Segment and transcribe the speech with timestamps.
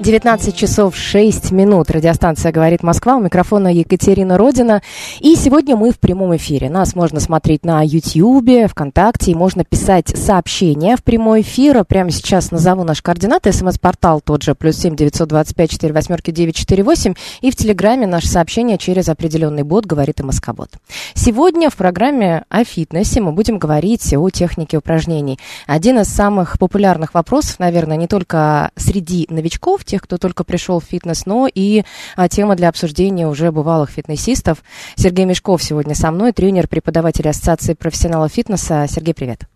[0.00, 1.90] 19 часов 6 минут.
[1.90, 3.16] Радиостанция «Говорит Москва».
[3.16, 4.80] У микрофона Екатерина Родина.
[5.18, 6.70] И сегодня мы в прямом эфире.
[6.70, 9.32] Нас можно смотреть на YouTube, ВКонтакте.
[9.32, 11.84] И можно писать сообщения в прямой эфир.
[11.84, 13.52] Прямо сейчас назову наши координаты.
[13.52, 14.54] СМС-портал тот же.
[14.54, 17.12] Плюс семь девятьсот двадцать пять четыре восьмерки девять четыре восемь.
[17.42, 20.70] И в Телеграме наше сообщение через определенный бот «Говорит и Москобот».
[21.12, 25.38] Сегодня в программе о фитнесе мы будем говорить о технике упражнений.
[25.66, 30.84] Один из самых популярных вопросов, наверное, не только среди новичков, тех, кто только пришел в
[30.84, 31.82] фитнес, но и
[32.16, 34.62] а, тема для обсуждения уже бывалых фитнесистов.
[34.94, 38.86] Сергей Мешков сегодня со мной, тренер, преподаватель Ассоциации профессионалов фитнеса.
[38.88, 39.48] Сергей, привет.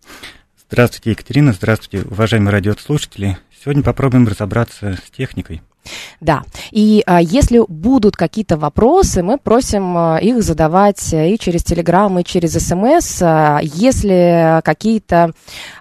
[0.70, 3.38] Здравствуйте, Екатерина, здравствуйте, уважаемые радиослушатели.
[3.62, 5.62] Сегодня попробуем разобраться с техникой.
[6.20, 12.18] Да, и а, если будут какие-то вопросы, мы просим а, их задавать и через Телеграм,
[12.18, 13.22] и через СМС.
[13.22, 15.32] А, если какие-то,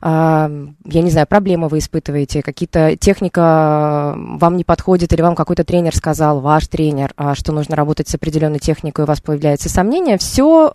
[0.01, 0.51] а,
[0.85, 5.95] я не знаю, проблемы вы испытываете, какие-то техника вам не подходит, или вам какой-то тренер
[5.95, 10.67] сказал, ваш тренер, а, что нужно работать с определенной техникой, у вас появляются сомнения, все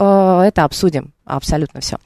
[0.44, 1.98] это обсудим абсолютно все.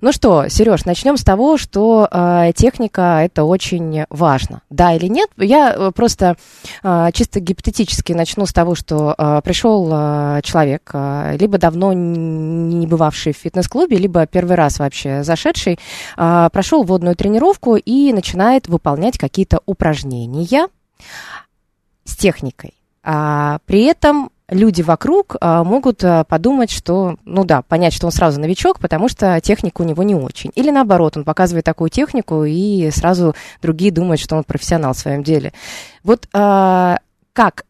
[0.00, 4.62] Ну что, Сереж, начнем с того, что э, техника это очень важно.
[4.70, 5.30] Да или нет?
[5.36, 6.36] Я э, просто
[6.82, 12.86] э, чисто гипотетически начну с того, что э, пришел э, человек, э, либо давно не
[12.86, 15.78] бывавший в фитнес-клубе, либо первый раз вообще зашедший,
[16.16, 20.68] э, прошел водную тренировку и начинает выполнять какие-то упражнения
[22.04, 22.74] с техникой.
[23.04, 28.12] А, при этом люди вокруг а, могут а, подумать, что, ну да, понять, что он
[28.12, 30.50] сразу новичок, потому что техника у него не очень.
[30.54, 35.22] Или наоборот, он показывает такую технику, и сразу другие думают, что он профессионал в своем
[35.22, 35.52] деле.
[36.04, 36.98] Вот а,
[37.32, 37.64] как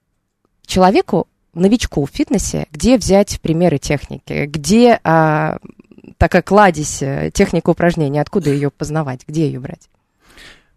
[0.66, 4.98] человеку, новичку в фитнесе, где взять примеры техники, где
[6.16, 9.88] такая кладезь э, техника упражнений, откуда ее познавать, где ее брать?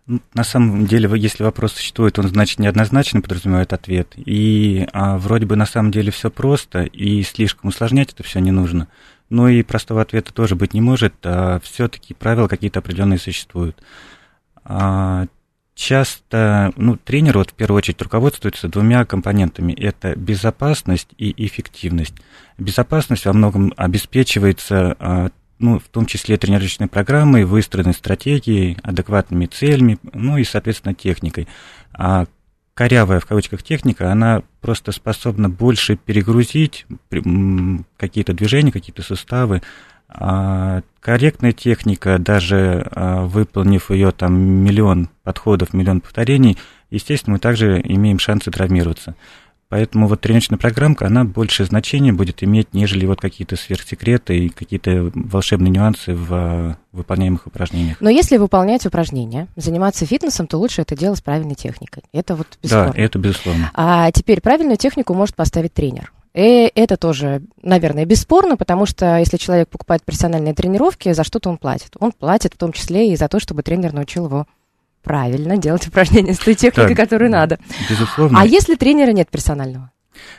[0.07, 4.13] На самом деле, если вопрос существует, он, значит, неоднозначно подразумевает ответ.
[4.15, 8.51] И а, вроде бы на самом деле все просто, и слишком усложнять это все не
[8.51, 8.87] нужно.
[9.31, 13.81] Но и простого ответа тоже быть не может, а все-таки правила какие-то определенные существуют.
[14.63, 15.25] А,
[15.73, 19.73] часто, ну, тренер вот в первую очередь руководствуется двумя компонентами.
[19.73, 22.13] Это безопасность и эффективность.
[22.59, 25.29] Безопасность во многом обеспечивается а,
[25.59, 31.47] ну, в том числе тренировочной программой, выстроенной стратегией, адекватными целями, ну и, соответственно, техникой.
[31.93, 32.25] А
[32.73, 36.85] корявая, в кавычках, техника, она просто способна больше перегрузить
[37.97, 39.61] какие-то движения, какие-то суставы.
[40.07, 46.57] А корректная техника, даже а, выполнив ее там миллион подходов, миллион повторений,
[46.91, 49.15] естественно, мы также имеем шансы травмироваться.
[49.69, 55.11] Поэтому вот тренировочная программка, она больше значения будет иметь, нежели вот какие-то сверхсекреты и какие-то
[55.15, 57.97] волшебные нюансы в а, выполняемых упражнениях.
[57.99, 62.03] Но если выполнять упражнения, заниматься фитнесом, то лучше это делать с правильной техникой.
[62.13, 62.93] Это вот бесспорно.
[62.93, 63.71] Да, это безусловно.
[63.73, 66.11] А теперь правильную технику может поставить тренер.
[66.35, 71.57] И это тоже, наверное, бесспорно, потому что если человек покупает профессиональные тренировки, за что-то он
[71.57, 71.95] платит.
[71.97, 74.45] Он платит в том числе и за то, чтобы тренер научил его
[75.05, 77.59] правильно делать упражнения с той техникой, Да, которую надо.
[77.89, 78.41] Безусловно.
[78.41, 79.91] А если тренера нет персонального?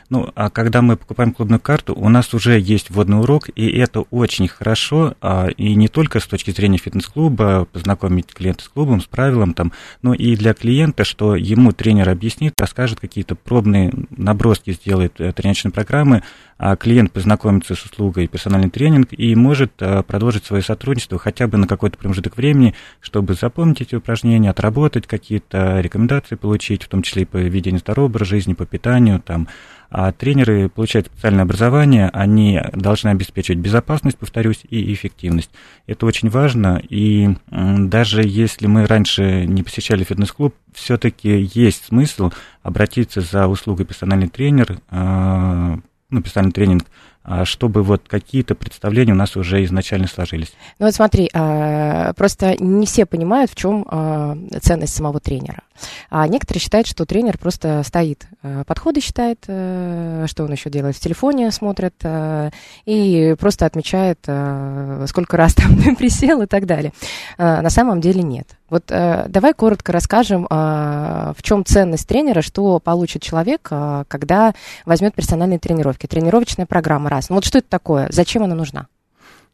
[0.09, 4.01] Ну, а когда мы покупаем клубную карту, у нас уже есть вводный урок, и это
[4.11, 9.05] очень хорошо, а, и не только с точки зрения фитнес-клуба, познакомить клиента с клубом, с
[9.05, 15.19] правилом, там, но и для клиента, что ему тренер объяснит, расскажет какие-то пробные наброски, сделает
[15.19, 16.23] э, тренировочной программы,
[16.79, 21.67] клиент познакомится с услугой персональный тренинг и может а, продолжить свое сотрудничество хотя бы на
[21.67, 27.25] какой-то промежуток времени, чтобы запомнить эти упражнения, отработать какие-то рекомендации получить, в том числе и
[27.25, 29.47] по ведению здорового образа жизни, по питанию, там,
[29.89, 35.51] а тренеры получают специальное образование, они должны обеспечивать безопасность, повторюсь, и эффективность.
[35.85, 42.31] Это очень важно, и даже если мы раньше не посещали фитнес-клуб, все-таки есть смысл
[42.63, 46.85] обратиться за услугой персональный тренер, а, ну, персональный тренинг,
[47.23, 50.53] а, чтобы вот какие-то представления у нас уже изначально сложились.
[50.79, 55.63] Ну вот смотри, а, просто не все понимают, в чем а, ценность самого тренера.
[56.09, 60.95] А некоторые считают, что тренер просто стоит, э, подходы считает, э, что он еще делает
[60.95, 62.51] в телефоне, смотрит э,
[62.85, 64.19] и просто отмечает,
[65.07, 66.93] сколько раз там присел и так далее.
[67.37, 68.47] На самом деле нет.
[68.69, 73.61] Вот давай коротко расскажем, в чем ценность тренера, что получит человек,
[74.07, 74.53] когда
[74.85, 76.07] возьмет персональные тренировки.
[76.07, 77.29] Тренировочная программа раз.
[77.29, 78.07] Ну вот что это такое?
[78.11, 78.87] Зачем она нужна?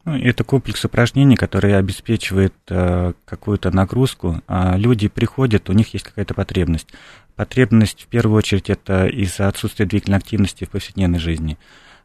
[0.04, 4.42] Ну, это комплекс упражнений, который обеспечивает э, какую-то нагрузку.
[4.46, 6.88] А люди приходят, у них есть какая-то потребность.
[7.36, 11.58] Потребность, в первую очередь, это из-за отсутствия двигательной активности в повседневной жизни.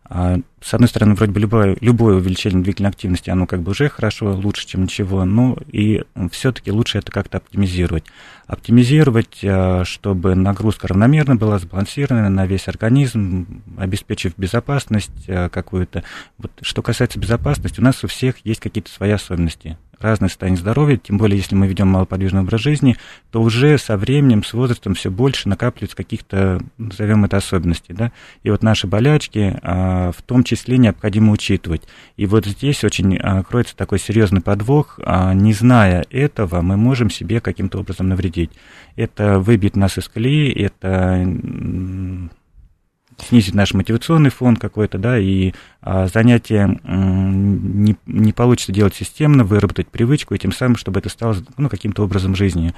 [0.10, 3.90] А, с одной стороны, вроде бы любое, любое увеличение двигательной активности, оно как бы уже
[3.90, 8.06] хорошо, лучше, чем ничего, но и все-таки лучше это как-то оптимизировать.
[8.48, 16.04] Оптимизировать, а, чтобы нагрузка равномерно была, сбалансирована на весь организм, обеспечив безопасность а, какую-то.
[16.40, 20.98] Вот, что касается безопасности, у нас у всех есть какие-то свои особенности разное состояние здоровья,
[20.98, 22.98] тем более, если мы ведем малоподвижный образ жизни,
[23.32, 27.94] то уже со временем, с возрастом все больше накапливается каких-то, назовем это, особенностей.
[27.94, 28.12] Да?
[28.44, 31.84] И вот наши болячки а, в том числе необходимо учитывать.
[32.18, 35.00] И вот здесь очень а, кроется такой серьезный подвох.
[35.04, 38.52] А, не зная этого, мы можем себе каким-то образом навредить.
[38.96, 41.26] Это выбить нас из колеи, это
[43.22, 49.88] снизить наш мотивационный фон какой-то, да, и а, занятие не, не получится делать системно, выработать
[49.88, 52.74] привычку, и тем самым, чтобы это стало ну, каким-то образом жизни,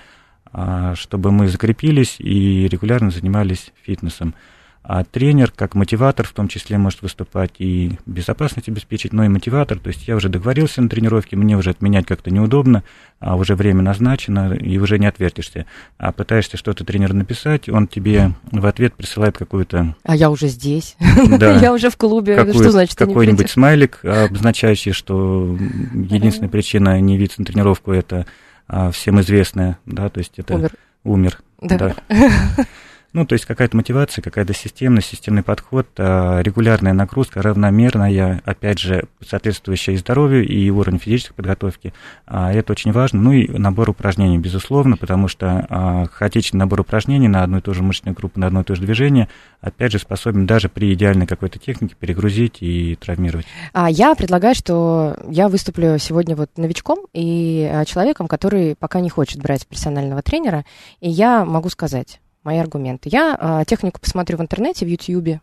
[0.51, 4.33] а, чтобы мы закрепились и регулярно занимались фитнесом.
[4.83, 9.77] А тренер, как мотиватор, в том числе может выступать и безопасность обеспечить, но и мотиватор.
[9.77, 12.83] То есть я уже договорился на тренировке, мне уже отменять как-то неудобно,
[13.19, 15.67] а уже время назначено, и уже не отвертишься.
[15.99, 19.95] А пытаешься что-то тренеру написать, он тебе в ответ присылает какую-то...
[20.03, 20.95] А я уже здесь,
[21.37, 25.57] да, я уже в клубе, какую, что значит Какой-нибудь смайлик, обозначающий, что
[25.93, 28.25] единственная причина не явиться на тренировку, это
[28.67, 30.55] а, всем известная, да, то есть это...
[30.55, 30.71] Умер.
[31.03, 31.77] Умер, да.
[31.77, 31.95] да.
[33.13, 39.03] Ну, то есть какая-то мотивация, какая-то системность, системный подход, а, регулярная нагрузка, равномерная, опять же,
[39.25, 41.93] соответствующая и здоровью, и уровню физической подготовки.
[42.25, 43.19] А, это очень важно.
[43.19, 47.73] Ну и набор упражнений, безусловно, потому что а, хаотичный набор упражнений на одну и ту
[47.73, 49.27] же мышечную группу, на одно и то же движение,
[49.59, 53.45] опять же, способен даже при идеальной какой-то технике перегрузить и травмировать.
[53.73, 59.41] А я предлагаю, что я выступлю сегодня вот новичком и человеком, который пока не хочет
[59.41, 60.63] брать персонального тренера,
[61.01, 63.09] и я могу сказать, мои аргументы.
[63.11, 65.41] Я а, технику посмотрю в интернете, в Ютьюбе,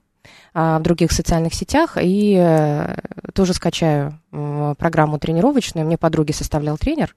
[0.54, 2.96] а, в других социальных сетях и а,
[3.34, 5.86] тоже скачаю программу тренировочную.
[5.86, 7.14] Мне подруги составлял тренер.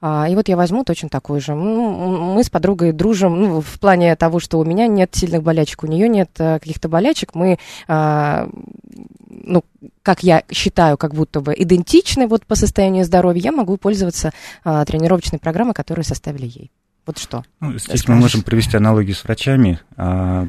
[0.00, 1.54] А, и вот я возьму точно такой же.
[1.54, 5.82] Ну, мы с подругой дружим ну, в плане того, что у меня нет сильных болячек,
[5.82, 7.34] у нее нет а, каких-то болячек.
[7.34, 7.58] Мы,
[7.88, 9.64] ну,
[10.02, 13.40] как я считаю, как будто бы идентичны вот по состоянию здоровья.
[13.42, 14.32] Я могу пользоваться
[14.62, 16.70] тренировочной программой, которую составили ей.
[17.06, 17.44] Вот что?
[17.60, 18.08] Ну, здесь скажешь?
[18.08, 19.80] мы можем провести аналогию с врачами.
[19.96, 20.46] А,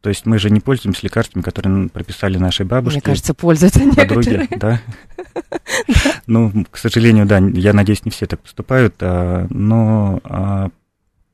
[0.00, 2.96] то есть мы же не пользуемся лекарствами, которые прописали наши бабушки.
[2.96, 4.80] Мне кажется, пользуются подруги, да.
[6.26, 10.70] Ну, к сожалению, да, я надеюсь, не все так поступают, а, но а,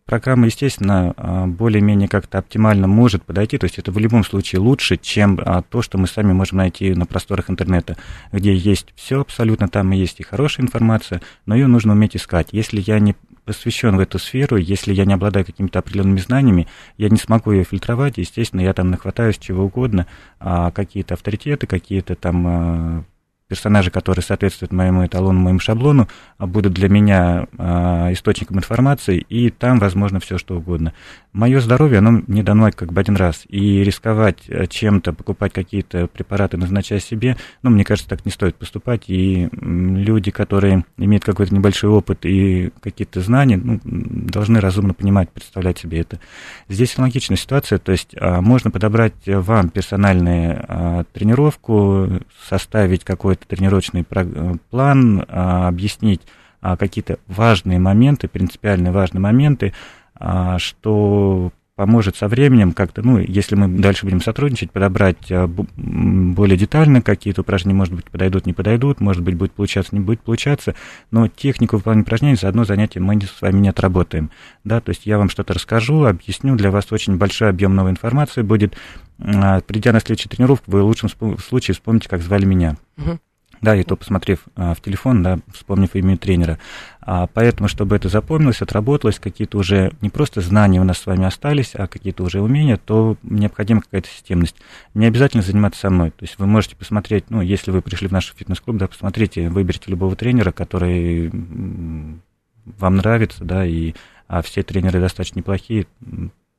[0.07, 4.97] программа, естественно, а, более-менее как-то оптимально может подойти, то есть это в любом случае лучше,
[4.97, 5.39] чем
[5.69, 7.97] то, что мы сами можем найти на просторах интернета,
[8.33, 12.49] где есть все абсолютно, там и есть и хорошая информация, но ее нужно уметь искать.
[12.53, 13.15] Если я не
[13.45, 17.65] посвящен в эту сферу, если я не обладаю какими-то определенными знаниями, я не смогу ее
[17.65, 20.07] фильтровать, естественно, я там нахватаюсь чего угодно,
[20.41, 23.05] а какие-то авторитеты, какие-то там а,
[23.49, 26.09] персонажи, которые соответствуют моему эталону, моему шаблону,
[26.39, 30.95] а, будут для меня а, источником информации, и там, возможно, все что угодно.
[31.33, 36.07] Мое здоровье, оно мне дано как бы один раз, и рисковать э, чем-то, покупать какие-то
[36.07, 41.53] препараты, назначая себе, ну, мне кажется, так не стоит поступать, и люди, которые имеют какой-то
[41.53, 46.21] небольшой опыт и какие-то знания, ну, должны разумно понимать, представлять себе это.
[46.69, 54.05] Здесь аналогичная ситуация, то есть а, можно подобрать вам персональную тренировку, составить какой какой-то тренировочный
[54.09, 56.23] э, план, а, объяснить
[56.61, 59.75] а, какие-то важные моменты, принципиальные важные моменты,
[60.15, 65.33] а, что поможет со временем как-то, ну, если мы дальше будем сотрудничать, подобрать
[65.77, 70.21] более детально какие-то упражнения, может быть, подойдут, не подойдут, может быть, будет получаться, не будет
[70.21, 70.75] получаться,
[71.11, 74.31] но технику выполнения упражнений за одно занятие мы с вами не отработаем,
[74.63, 78.43] да, то есть я вам что-то расскажу, объясню, для вас очень большой объем новой информации
[78.43, 78.77] будет,
[79.19, 82.77] придя на следующую тренировку, вы в лучшем случае вспомните, как звали меня.
[82.99, 83.19] Угу.
[83.65, 86.59] Да, и то посмотрев а, в телефон, да, вспомнив имя тренера.
[87.01, 91.25] А, поэтому, чтобы это запомнилось, отработалось, какие-то уже не просто знания у нас с вами
[91.25, 94.57] остались, а какие-то уже умения, то необходима какая-то системность.
[94.93, 96.11] Не обязательно заниматься со мной.
[96.11, 99.91] То есть вы можете посмотреть, ну, если вы пришли в наш фитнес-клуб, да, посмотрите, выберите
[99.91, 103.95] любого тренера, который вам нравится, да, и
[104.29, 105.87] а все тренеры достаточно неплохие.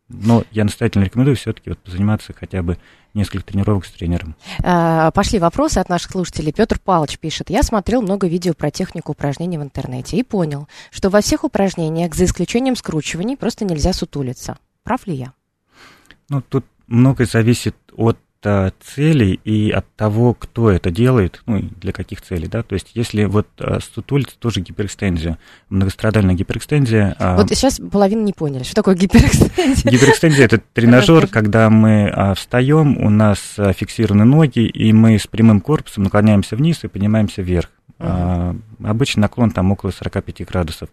[0.08, 2.78] Но я настоятельно рекомендую все-таки вот заниматься хотя бы
[3.16, 4.36] несколько тренировок с тренером.
[4.64, 6.54] А, пошли вопросы от наших слушателей.
[6.54, 7.50] Петр Павлович пишет.
[7.50, 12.14] Я смотрел много видео про технику упражнений в интернете и понял, что во всех упражнениях,
[12.14, 14.58] за исключением скручиваний, просто нельзя сутулиться.
[14.84, 15.34] Прав ли я?
[16.30, 18.20] Ну, тут многое зависит от
[18.96, 23.26] целей и от того, кто это делает, ну, для каких целей, да, то есть если
[23.26, 25.38] вот а, сутулиться, тоже гиперэкстензия,
[25.70, 27.16] многострадальная гиперэкстензия.
[27.20, 29.92] А, вот сейчас половина не поняли, что такое гиперэкстензия.
[29.92, 36.04] Гиперэкстензия– это тренажер, когда мы встаем, у нас фиксированы ноги, и мы с прямым корпусом
[36.04, 37.70] наклоняемся вниз и поднимаемся вверх.
[37.98, 38.62] Uh-huh.
[38.84, 40.90] Обычно наклон там около 45 градусов.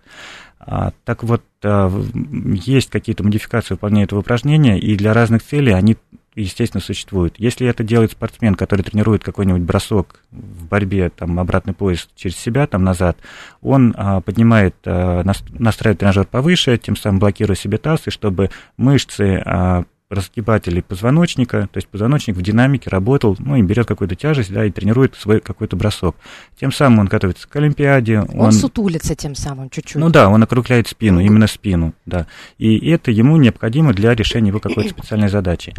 [0.64, 5.96] А, так вот, а, есть какие-то модификации выполнения этого упражнения, и для разных целей они,
[6.34, 7.34] естественно, существуют.
[7.38, 12.66] Если это делает спортсмен, который тренирует какой-нибудь бросок в борьбе, там, обратный пояс через себя,
[12.66, 13.18] там, назад,
[13.60, 19.42] он а, поднимает, а, настраивает тренажер повыше, тем самым блокируя себе таз, и чтобы мышцы
[19.44, 24.64] а, разгибателей позвоночника, то есть позвоночник в динамике работал, ну, и берет какую-то тяжесть, да,
[24.64, 26.16] и тренирует свой какой-то бросок.
[26.58, 28.20] Тем самым он готовится к Олимпиаде.
[28.20, 29.96] Он, он сутулится тем самым чуть-чуть.
[29.96, 32.26] Ну да, он округляет спину, именно спину, да.
[32.58, 35.74] И это ему необходимо для решения его какой-то специальной задачи.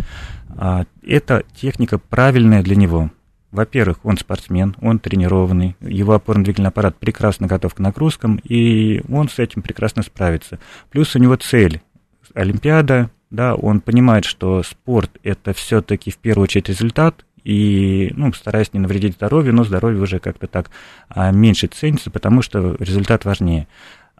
[0.50, 3.12] А, это техника правильная для него.
[3.52, 9.38] Во-первых, он спортсмен, он тренированный, его опорно-двигательный аппарат прекрасно готов к нагрузкам, и он с
[9.38, 10.58] этим прекрасно справится.
[10.90, 11.82] Плюс у него цель–
[12.34, 18.72] Олимпиада, да, он понимает, что спорт это все-таки в первую очередь результат, и, ну, стараясь
[18.74, 20.70] не навредить здоровью, но здоровье уже как-то так
[21.10, 23.68] а, меньше ценится, потому что результат важнее.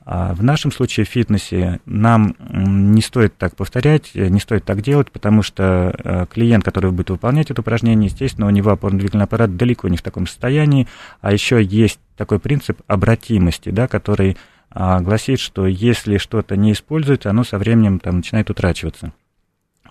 [0.06, 5.12] А в нашем случае в фитнесе нам не стоит так повторять, не стоит так делать,
[5.12, 9.88] потому что э, клиент, который будет выполнять это упражнение, естественно, у него опорно-двигательный аппарат далеко
[9.88, 10.90] не в таком состоянии,
[11.22, 14.36] а еще есть такой принцип обратимости, да, который
[14.74, 19.14] гласит, что если что-то не используется, оно со временем там, начинает утрачиваться.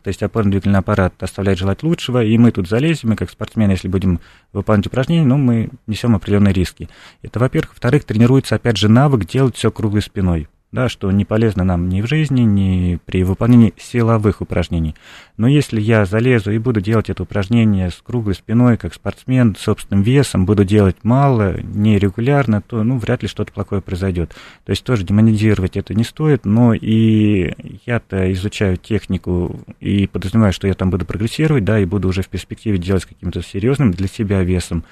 [0.03, 3.87] То есть опорно-двигательный аппарат оставляет желать лучшего, и мы тут залезем, и как спортсмены, если
[3.87, 4.19] будем
[4.53, 6.89] выполнять упражнения, ну, мы несем определенные риски.
[7.23, 7.71] Это, во-первых.
[7.71, 12.01] Во-вторых, тренируется, опять же, навык делать все круглой спиной да, что не полезно нам ни
[12.01, 14.95] в жизни, ни при выполнении силовых упражнений.
[15.37, 20.03] Но если я залезу и буду делать это упражнение с круглой спиной, как спортсмен, собственным
[20.03, 24.35] весом, буду делать мало, нерегулярно, то ну, вряд ли что-то плохое произойдет.
[24.65, 27.53] То есть тоже демонизировать это не стоит, но и
[27.85, 32.29] я-то изучаю технику и подразумеваю, что я там буду прогрессировать, да, и буду уже в
[32.29, 34.85] перспективе делать с каким-то серьезным для себя весом.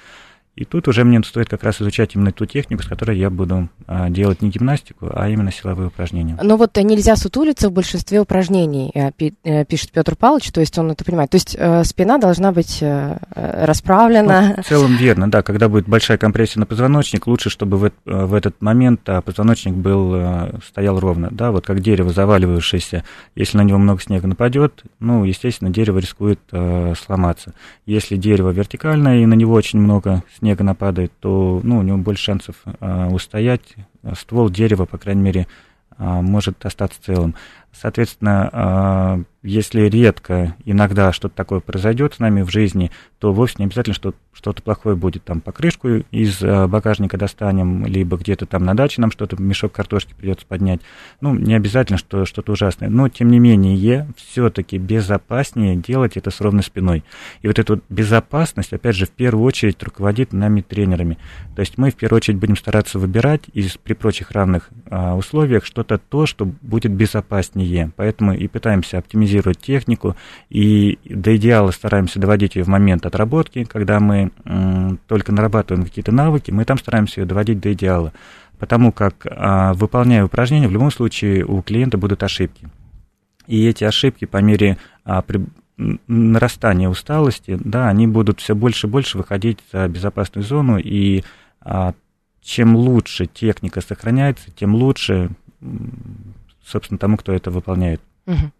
[0.55, 3.69] И тут уже мне стоит как раз изучать именно ту технику, с которой я буду
[3.87, 6.37] а, делать не гимнастику, а именно силовые упражнения.
[6.43, 9.11] Но вот нельзя сутулиться в большинстве упражнений, э,
[9.43, 11.29] э, пишет Петр Павлович, то есть он это понимает.
[11.29, 12.83] То есть э, спина должна быть
[13.33, 14.55] расправлена.
[14.57, 15.41] Ну, в целом верно, да.
[15.41, 20.59] Когда будет большая компрессия на позвоночник, лучше, чтобы в, в этот момент а, позвоночник был,
[20.65, 21.29] стоял ровно.
[21.31, 23.03] Да, вот как дерево заваливающееся,
[23.35, 27.53] если на него много снега нападет, ну, естественно, дерево рискует э, сломаться.
[27.85, 32.23] Если дерево вертикальное и на него очень много снега нападает, то ну, у него больше
[32.23, 33.75] шансов а, устоять.
[34.17, 35.47] Ствол дерева, по крайней мере,
[35.97, 37.35] а, может остаться целым.
[37.71, 43.65] Соответственно, а, если редко, иногда что-то такое произойдет с нами в жизни, то вовсе не
[43.65, 45.23] обязательно, что что-то плохое будет.
[45.23, 50.13] Там покрышку из а, багажника достанем, либо где-то там на даче нам что-то, мешок картошки
[50.13, 50.81] придется поднять.
[51.21, 52.89] Ну, не обязательно, что что-то ужасное.
[52.89, 57.03] Но, тем не менее, все-таки безопаснее делать это с ровной спиной.
[57.41, 61.17] И вот эту вот безопасность, опять же, в первую очередь руководит нами тренерами.
[61.55, 65.65] То есть мы в первую очередь будем стараться выбирать из при прочих равных а, условиях
[65.65, 67.91] что-то то, что будет безопаснее.
[67.95, 70.15] Поэтому и пытаемся оптимизировать оптимизировать технику,
[70.49, 74.31] и до идеала стараемся доводить ее в момент отработки, когда мы
[75.07, 78.13] только нарабатываем какие-то навыки, мы там стараемся ее доводить до идеала,
[78.59, 82.67] потому как, а, выполняя упражнения, в любом случае у клиента будут ошибки.
[83.47, 85.23] И эти ошибки по мере а,
[86.07, 91.23] нарастания усталости, да, они будут все больше и больше выходить за безопасную зону, и
[91.61, 91.93] а,
[92.41, 95.29] чем лучше техника сохраняется, тем лучше,
[96.63, 98.01] собственно, тому, кто это выполняет.
[98.27, 98.51] Угу.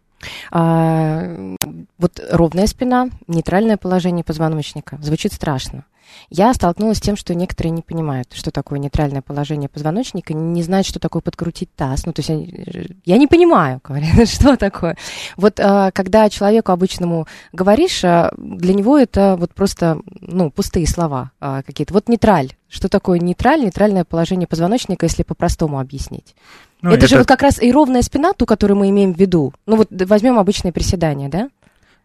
[0.50, 1.56] А,
[1.98, 4.98] вот ровная спина, нейтральное положение позвоночника.
[5.02, 5.84] Звучит страшно.
[6.30, 10.86] Я столкнулась с тем, что некоторые не понимают, что такое нейтральное положение позвоночника, не знают,
[10.86, 12.06] что такое подкрутить таз.
[12.06, 14.96] Ну, то есть я, я не понимаю, говорят, что такое.
[15.36, 21.32] Вот а, когда человеку обычному говоришь, а, для него это вот просто, ну, пустые слова
[21.40, 21.94] а, какие-то.
[21.94, 22.52] Вот нейтраль.
[22.68, 26.34] Что такое нейтраль, нейтральное положение позвоночника, если по-простому объяснить?
[26.82, 29.18] Ну, это, это же вот как раз и ровная спина, ту, которую мы имеем в
[29.18, 29.54] виду.
[29.66, 31.48] Ну вот возьмем обычное приседание, да?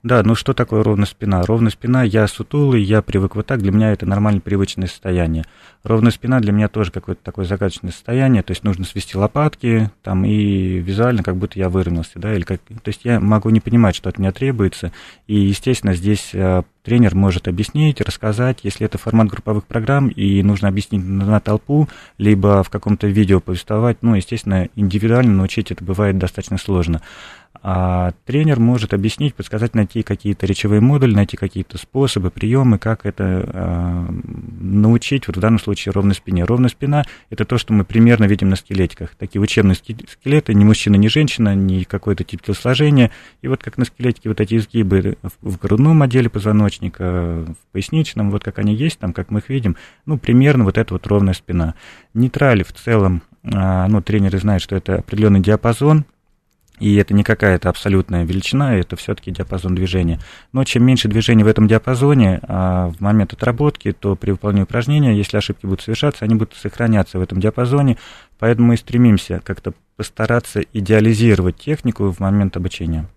[0.03, 1.41] Да, ну что такое ровная спина?
[1.43, 5.43] Ровная спина, я сутулый, я привык вот так, для меня это нормальное привычное состояние.
[5.83, 10.23] Ровная спина для меня тоже какое-то такое загадочное состояние, то есть нужно свести лопатки, там,
[10.23, 12.61] и визуально как будто я выровнялся, да, или как...
[12.61, 14.91] То есть я могу не понимать, что от меня требуется,
[15.25, 20.67] и, естественно, здесь э, тренер может объяснить, рассказать, если это формат групповых программ, и нужно
[20.67, 26.57] объяснить на толпу, либо в каком-то видео повествовать, ну, естественно, индивидуально научить это бывает достаточно
[26.57, 27.01] сложно.
[27.63, 33.23] А тренер может объяснить, подсказать, найти какие-то речевые модули, найти какие-то способы, приемы, как это
[33.23, 34.05] э,
[34.59, 36.43] научить, вот в данном случае ровной спине.
[36.43, 39.15] Ровная спина– это то, что мы примерно видим на скелетиках.
[39.15, 43.11] Такие учебные скелеты, ни мужчина, ни женщина, ни какой-то тип телосложения.
[43.41, 48.43] И вот как на скелетике вот эти изгибы в грудном отделе позвоночника, в поясничном, вот
[48.43, 51.75] как они есть, там, как мы их видим, ну, примерно вот это вот ровная спина.
[52.13, 56.05] Нейтрали в целом, э, ну, тренеры знают, что это определенный диапазон–
[56.79, 60.19] и это не какая-то абсолютная величина, это все-таки диапазон движения.
[60.53, 65.17] Но чем меньше движений в этом диапазоне а в момент отработки, то при выполнении упражнения,
[65.17, 67.97] если ошибки будут совершаться, они будут сохраняться в этом диапазоне.
[68.37, 73.07] Поэтому мы и стремимся как-то постараться идеализировать технику в момент обучения.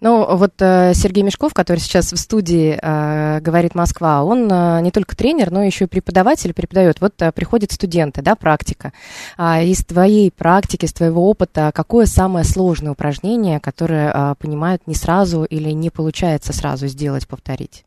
[0.00, 4.90] Ну, вот э, Сергей Мешков, который сейчас в студии э, говорит Москва, он э, не
[4.90, 7.00] только тренер, но еще и преподаватель, преподает.
[7.00, 8.92] Вот приходят студенты, да, практика.
[9.36, 15.44] А из твоей практики, из твоего опыта, какое самое сложное упражнение, которое понимают не сразу
[15.44, 17.84] или не получается сразу сделать, повторить?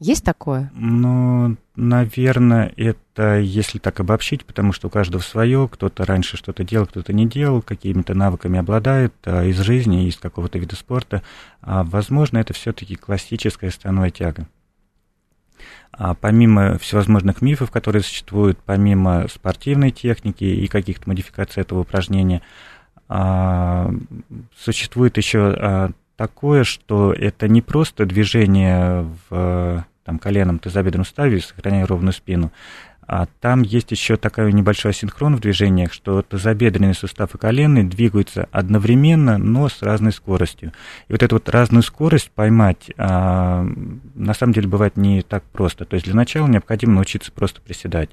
[0.00, 0.70] Есть такое?
[0.74, 6.86] Ну, наверное, это если так обобщить, потому что у каждого свое, кто-то раньше что-то делал,
[6.86, 11.22] кто-то не делал, какими-то навыками обладает а, из жизни, из какого-то вида спорта.
[11.62, 14.48] А, возможно, это все-таки классическая становая тяга.
[15.92, 22.42] А помимо всевозможных мифов, которые существуют, помимо спортивной техники и каких-то модификаций этого упражнения,
[23.08, 23.90] а,
[24.56, 31.86] существует еще а, такое, что это не просто движение в там, коленом тазобедренном суставе, сохраняя
[31.86, 32.52] ровную спину,
[33.06, 38.48] а там есть еще такой небольшой асинхрон в движениях, что тазобедренный сустав и коленный двигаются
[38.50, 40.72] одновременно, но с разной скоростью.
[41.08, 43.66] И вот эту вот разную скорость поймать а,
[44.14, 45.84] на самом деле бывает не так просто.
[45.84, 48.10] То есть для начала необходимо научиться просто приседать.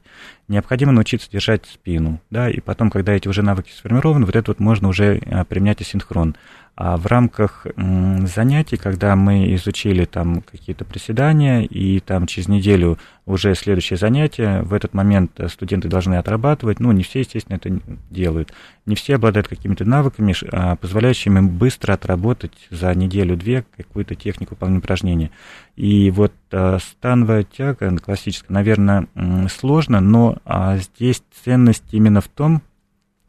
[0.47, 2.19] Необходимо научиться держать спину.
[2.29, 5.81] Да, и потом, когда эти уже навыки сформированы, вот это вот можно уже а, применять
[5.81, 6.35] асинхрон.
[6.75, 13.53] А в рамках занятий, когда мы изучили там какие-то приседания, и там через неделю уже
[13.55, 17.79] следующее занятие, в этот момент студенты должны отрабатывать, ну, не все, естественно, это
[18.09, 18.53] делают,
[18.85, 24.79] не все обладают какими-то навыками, а, позволяющими им быстро отработать за неделю-две какую-то технику выполнения
[24.79, 25.31] упражнения.
[25.75, 29.07] И вот а, становая тяга классическая, наверное,
[29.49, 32.61] сложно, но а, здесь ценность именно в том,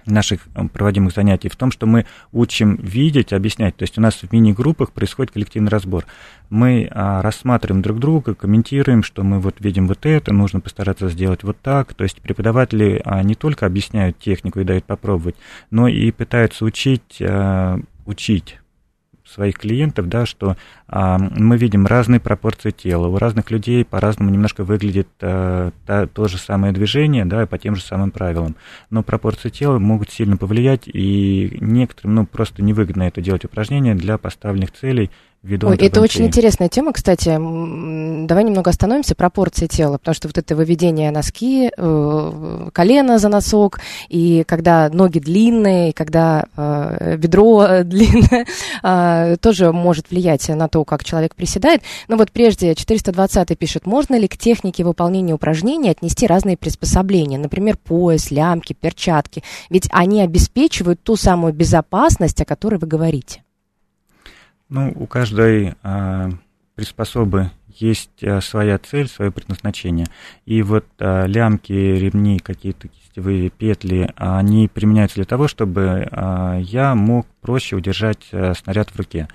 [0.07, 3.77] наших э, проводимых занятий в том, что мы учим видеть, объяснять.
[3.77, 6.07] То есть у нас в мини-группах происходит коллективный разбор.
[6.51, 11.43] Мы а, рассматриваем друг друга, комментируем, что мы вот видим вот это, нужно постараться сделать
[11.43, 11.95] вот так.
[11.95, 15.37] То есть преподаватели а, не только объясняют технику и дают попробовать,
[15.71, 18.59] но и пытаются учить, а, учить
[19.33, 23.09] своих клиентов, да, что а, мы видим разные пропорции тела.
[23.09, 27.77] У разных людей по-разному немножко выглядит а, та, то же самое движение, да, по тем
[27.77, 28.57] же самым правилам.
[28.91, 34.19] Но пропорции тела могут сильно повлиять, и некоторым, ну, просто невыгодно это делать упражнение для
[34.19, 35.11] поставленных целей,
[35.43, 37.29] ввиду Ой, это очень интересная тема, кстати.
[38.27, 39.15] Давай немного остановимся.
[39.15, 45.19] Пропорции тела, потому что вот это выведение носки, э, колено за носок, и когда ноги
[45.19, 48.47] длинные, и когда э, бедро длинное,
[48.83, 51.83] э, тоже может влиять на то, как человек приседает.
[52.09, 57.77] Но вот прежде 420 пишет, можно ли к технике выполнения упражнений отнести разные приспособления, например,
[57.77, 63.43] пояс, лямки, перчатки, ведь они обеспечивают ту самую безопасность, о которой вы говорите.
[64.75, 66.31] Ну, у каждой а,
[66.77, 70.07] приспособы есть а, своя цель, свое предназначение.
[70.47, 76.95] И вот а, лямки, ремни, какие-то кистевые петли, они применяются для того, чтобы а, я
[76.95, 79.29] мог проще удержать а, снаряд в руке.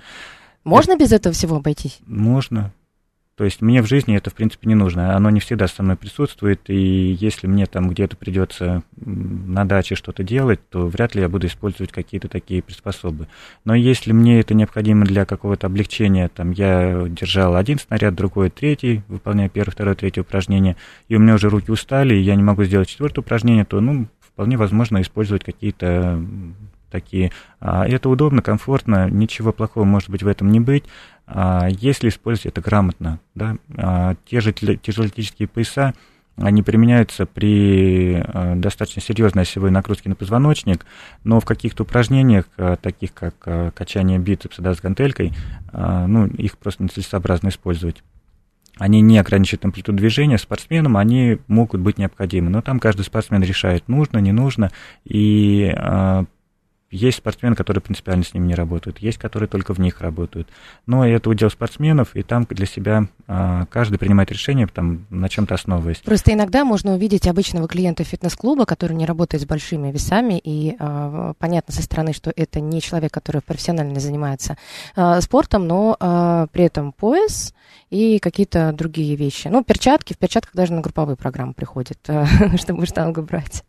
[0.64, 2.00] Можно Это, без этого всего обойтись?
[2.04, 2.72] Можно.
[3.38, 5.14] То есть мне в жизни это, в принципе, не нужно.
[5.14, 10.24] Оно не всегда со мной присутствует, и если мне там где-то придется на даче что-то
[10.24, 13.28] делать, то вряд ли я буду использовать какие-то такие приспособы.
[13.64, 19.02] Но если мне это необходимо для какого-то облегчения, там я держал один снаряд, другой третий,
[19.06, 20.74] выполняя первое, второе, третье упражнение,
[21.06, 24.08] и у меня уже руки устали, и я не могу сделать четвертое упражнение, то, ну,
[24.18, 26.20] вполне возможно использовать какие-то
[26.90, 27.30] такие.
[27.60, 30.84] А, это удобно, комфортно, ничего плохого может быть в этом не быть,
[31.68, 33.20] если использовать это грамотно.
[33.34, 33.56] Да?
[33.76, 35.94] А, те же тяжелоатлетические пояса,
[36.36, 40.86] они применяются при э, достаточно серьезной осевой нагрузке на позвоночник,
[41.24, 42.44] но в каких-то упражнениях,
[42.80, 45.32] таких как качание бицепса да, с гантелькой,
[45.72, 48.04] ну, их просто нецелесообразно использовать
[48.78, 52.48] они не ограничивают амплитуду движения спортсменам, они могут быть необходимы.
[52.50, 54.70] Но там каждый спортсмен решает, нужно, не нужно.
[55.04, 55.74] И
[56.90, 60.48] есть спортсмены, которые принципиально с ними не работают, есть, которые только в них работают.
[60.86, 65.54] Но это удел спортсменов, и там для себя а, каждый принимает решение там, на чем-то
[65.54, 65.98] основываясь.
[65.98, 71.34] Просто иногда можно увидеть обычного клиента фитнес-клуба, который не работает с большими весами, и а,
[71.38, 74.56] понятно со стороны, что это не человек, который профессионально занимается
[74.96, 77.54] а, спортом, но а, при этом пояс
[77.90, 79.48] и какие-то другие вещи.
[79.48, 81.98] Ну, перчатки, в перчатках даже на групповые программы приходят,
[82.56, 83.62] чтобы штангу брать.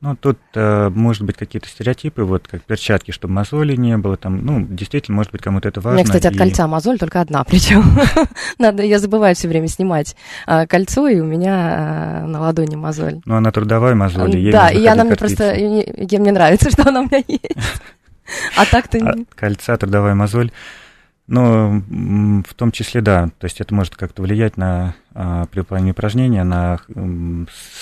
[0.00, 4.44] Ну, тут, э, может быть, какие-то стереотипы, вот как перчатки, чтобы мозолей не было, там,
[4.44, 5.92] ну, действительно, может быть, кому-то это важно.
[5.92, 6.38] У меня, кстати, от и...
[6.38, 7.84] кольца мозоль только одна, причем.
[8.58, 13.20] Надо, я забываю все время снимать а, кольцо, и у меня а, на ладони мозоль.
[13.24, 17.00] Ну, она трудовая мозоль, ей Да, и она мне просто, ей мне нравится, что она
[17.00, 17.42] у меня есть.
[18.56, 18.98] А так-то...
[18.98, 20.52] А, кольца, трудовая мозоль.
[21.26, 21.82] Ну,
[22.48, 23.28] в том числе, да.
[23.38, 26.80] То есть это может как-то влиять на при выполнении упражнения, на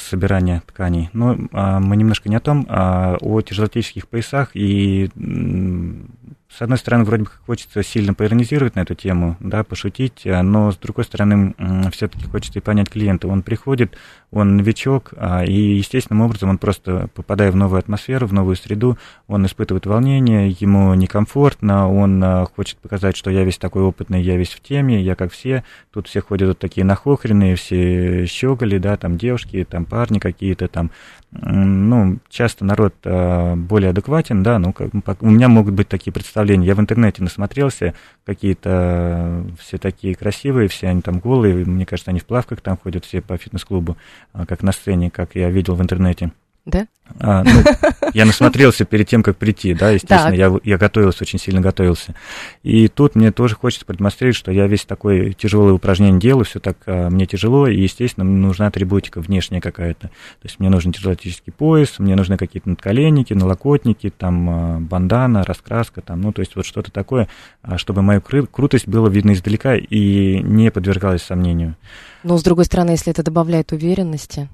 [0.09, 1.11] собирание тканей.
[1.13, 5.11] Но а, мы немножко не о том, а о тяжелоатлетических поясах и
[6.51, 10.73] с одной стороны, вроде бы хочется сильно поиронизировать на эту тему, да, пошутить, а, но
[10.73, 11.55] с другой стороны,
[11.93, 13.29] все-таки хочется и понять клиента.
[13.29, 13.97] Он приходит,
[14.33, 18.99] он новичок, а, и естественным образом он просто, попадая в новую атмосферу, в новую среду,
[19.29, 24.37] он испытывает волнение, ему некомфортно, он а, хочет показать, что я весь такой опытный, я
[24.37, 25.63] весь в теме, я как все.
[25.93, 30.91] Тут все ходят вот такие нахохренные, все щеголи, да, там девушки, там парни какие-то, там
[31.33, 36.67] ну, часто народ э, более адекватен, да, ну, как, у меня могут быть такие представления.
[36.67, 42.19] Я в интернете насмотрелся, какие-то все такие красивые, все они там голые, мне кажется, они
[42.19, 43.97] в плавках там ходят все по фитнес-клубу,
[44.35, 46.33] э, как на сцене, как я видел в интернете.
[46.67, 46.87] Да?
[47.19, 47.63] А, ну,
[48.15, 52.15] я насмотрелся перед тем, как прийти, да, естественно, я, я готовился, очень сильно готовился.
[52.63, 56.77] И тут мне тоже хочется продемонстрировать, что я весь такой тяжелое упражнение делаю, все так
[56.87, 60.09] а, мне тяжело, и, естественно, мне нужна атрибутика внешняя какая-то.
[60.09, 66.03] То есть мне нужен тяжелоатлетический пояс, мне нужны какие-то надколенники, налокотники, там а, бандана, раскраска,
[66.03, 67.29] там, ну, то есть вот что-то такое,
[67.63, 71.75] а, чтобы мою кры- крутость было видно издалека и не подвергалась сомнению.
[72.23, 74.49] Но, с другой стороны, если это добавляет уверенности...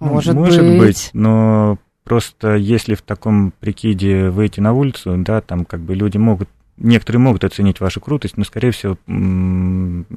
[0.00, 0.78] Может, Может быть.
[0.78, 6.16] быть, но просто если в таком прикиде выйти на улицу, да, там как бы люди
[6.16, 6.48] могут
[6.80, 8.96] некоторые могут оценить вашу крутость, но, скорее всего,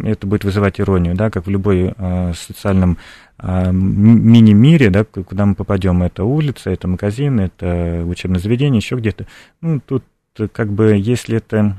[0.01, 2.97] это будет вызывать иронию, да, как в любой э, социальном
[3.37, 6.01] э, мини-мире, да, куда мы попадем.
[6.03, 9.27] Это улица, это магазин, это учебное заведение, еще где-то.
[9.61, 10.05] Ну, тут
[10.53, 11.75] как бы, если это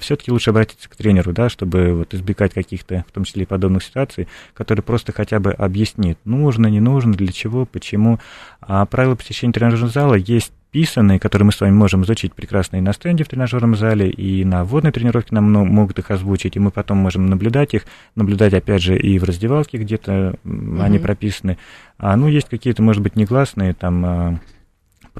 [0.00, 3.82] все-таки лучше обратиться к тренеру, да, чтобы вот избегать каких-то, в том числе и подобных
[3.82, 8.18] ситуаций, который просто хотя бы объяснит, нужно, не нужно, для чего, почему.
[8.60, 12.80] А правила посещения тренажерного зала есть писанные, которые мы с вами можем изучить прекрасно и
[12.80, 16.70] на стенде в тренажерном зале, и на вводной тренировке нам могут их озвучить, и мы
[16.70, 20.82] потом можем наблюдать их, наблюдать, опять же, и в раздевалке где-то mm-hmm.
[20.82, 21.58] они прописаны.
[21.98, 24.40] А, ну, есть какие-то, может быть, негласные, там, а,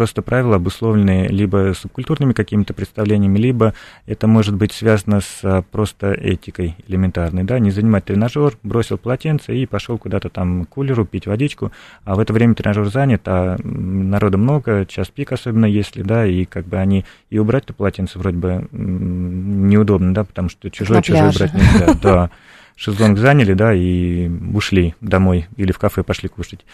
[0.00, 3.74] просто правила, обусловленные либо субкультурными какими-то представлениями, либо
[4.06, 9.54] это может быть связано с а, просто этикой элементарной, да, не занимать тренажер, бросил полотенце
[9.54, 11.70] и пошел куда-то там к кулеру пить водичку,
[12.06, 16.46] а в это время тренажер занят, а народа много, час пик особенно если, да, и
[16.46, 21.52] как бы они, и убрать это полотенце вроде бы неудобно, да, потому что чужое-чужое брать
[21.52, 22.30] нельзя, да
[22.80, 26.64] шезлонг заняли, да, и ушли домой или в кафе пошли кушать.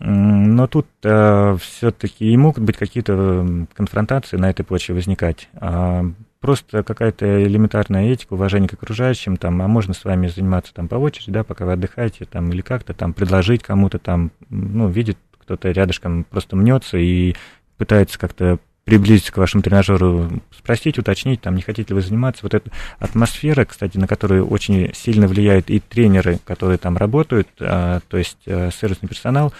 [0.00, 5.48] Но тут э, все-таки и могут быть какие-то конфронтации на этой почве возникать.
[5.54, 6.04] А
[6.40, 10.96] просто какая-то элементарная этика, уважение к окружающим, там, а можно с вами заниматься там по
[10.96, 15.70] очереди, да, пока вы отдыхаете, там, или как-то там предложить кому-то там, ну, видит кто-то
[15.70, 17.34] рядышком просто мнется и
[17.76, 22.40] пытается как-то приблизиться к вашему тренажеру, спросить, уточнить, там, не хотите ли вы заниматься.
[22.42, 28.00] Вот эта атмосфера, кстати, на которую очень сильно влияют и тренеры, которые там работают, а,
[28.08, 29.52] то есть а, сервисный персонал,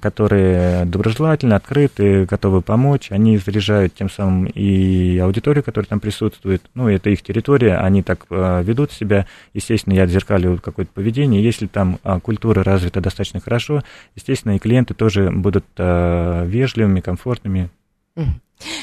[0.00, 6.88] которые доброжелательны, открыты, готовы помочь, они заряжают тем самым и аудиторию, которая там присутствует, ну,
[6.88, 11.98] это их территория, они так а, ведут себя, естественно, я отзеркаливаю какое-то поведение, если там
[12.22, 13.84] культура развита достаточно хорошо,
[14.14, 17.70] естественно, и клиенты тоже будут вежливыми, комфортными,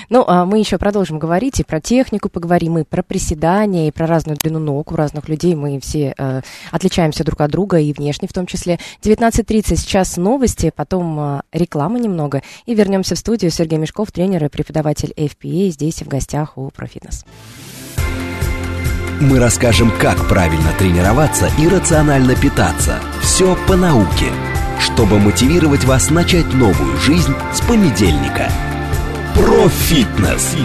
[0.09, 4.05] ну, а мы еще продолжим говорить и про технику поговорим, и про приседания, и про
[4.05, 5.55] разную длину ног у разных людей.
[5.55, 6.41] Мы все э,
[6.71, 8.79] отличаемся друг от друга, и внешне в том числе.
[9.01, 13.49] 19.30 сейчас новости, потом э, реклама немного, и вернемся в студию.
[13.49, 17.25] Сергей Мешков, тренер и преподаватель FPA, здесь в гостях у Профитнес.
[19.19, 22.99] Мы расскажем, как правильно тренироваться и рационально питаться.
[23.21, 24.27] Все по науке–
[24.83, 28.51] чтобы мотивировать вас начать новую жизнь с понедельника.
[29.33, 30.55] Профитнес.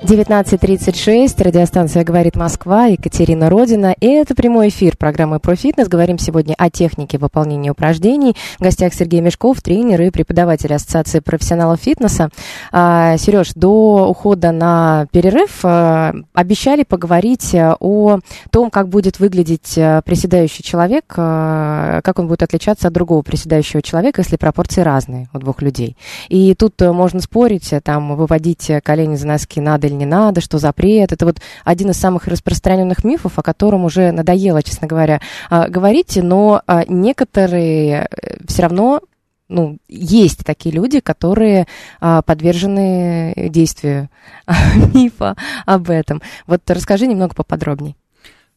[0.00, 3.96] 19.36, радиостанция «Говорит Москва», Екатерина Родина.
[3.98, 5.88] И это прямой эфир программы «Про фитнес».
[5.88, 8.36] Говорим сегодня о технике выполнения упражнений.
[8.60, 12.30] В гостях Сергей Мешков, тренер и преподаватель Ассоциации профессионалов фитнеса.
[12.70, 18.20] А, Сереж, до ухода на перерыв а, обещали поговорить о
[18.52, 24.20] том, как будет выглядеть а, приседающий человек, как он будет отличаться от другого приседающего человека,
[24.20, 25.96] если пропорции разные у двух людей.
[26.28, 31.12] И тут можно спорить, там, выводить колени за носки надо или не надо, что запрет.
[31.12, 35.20] Это вот один из самых распространенных мифов, о котором уже надоело, честно говоря,
[35.50, 39.00] а, говорить, но а, некоторые э, все равно
[39.48, 41.66] ну, есть такие люди, которые
[42.00, 44.10] а, подвержены действию
[44.94, 46.20] мифа об этом.
[46.46, 47.96] Вот расскажи немного поподробнее.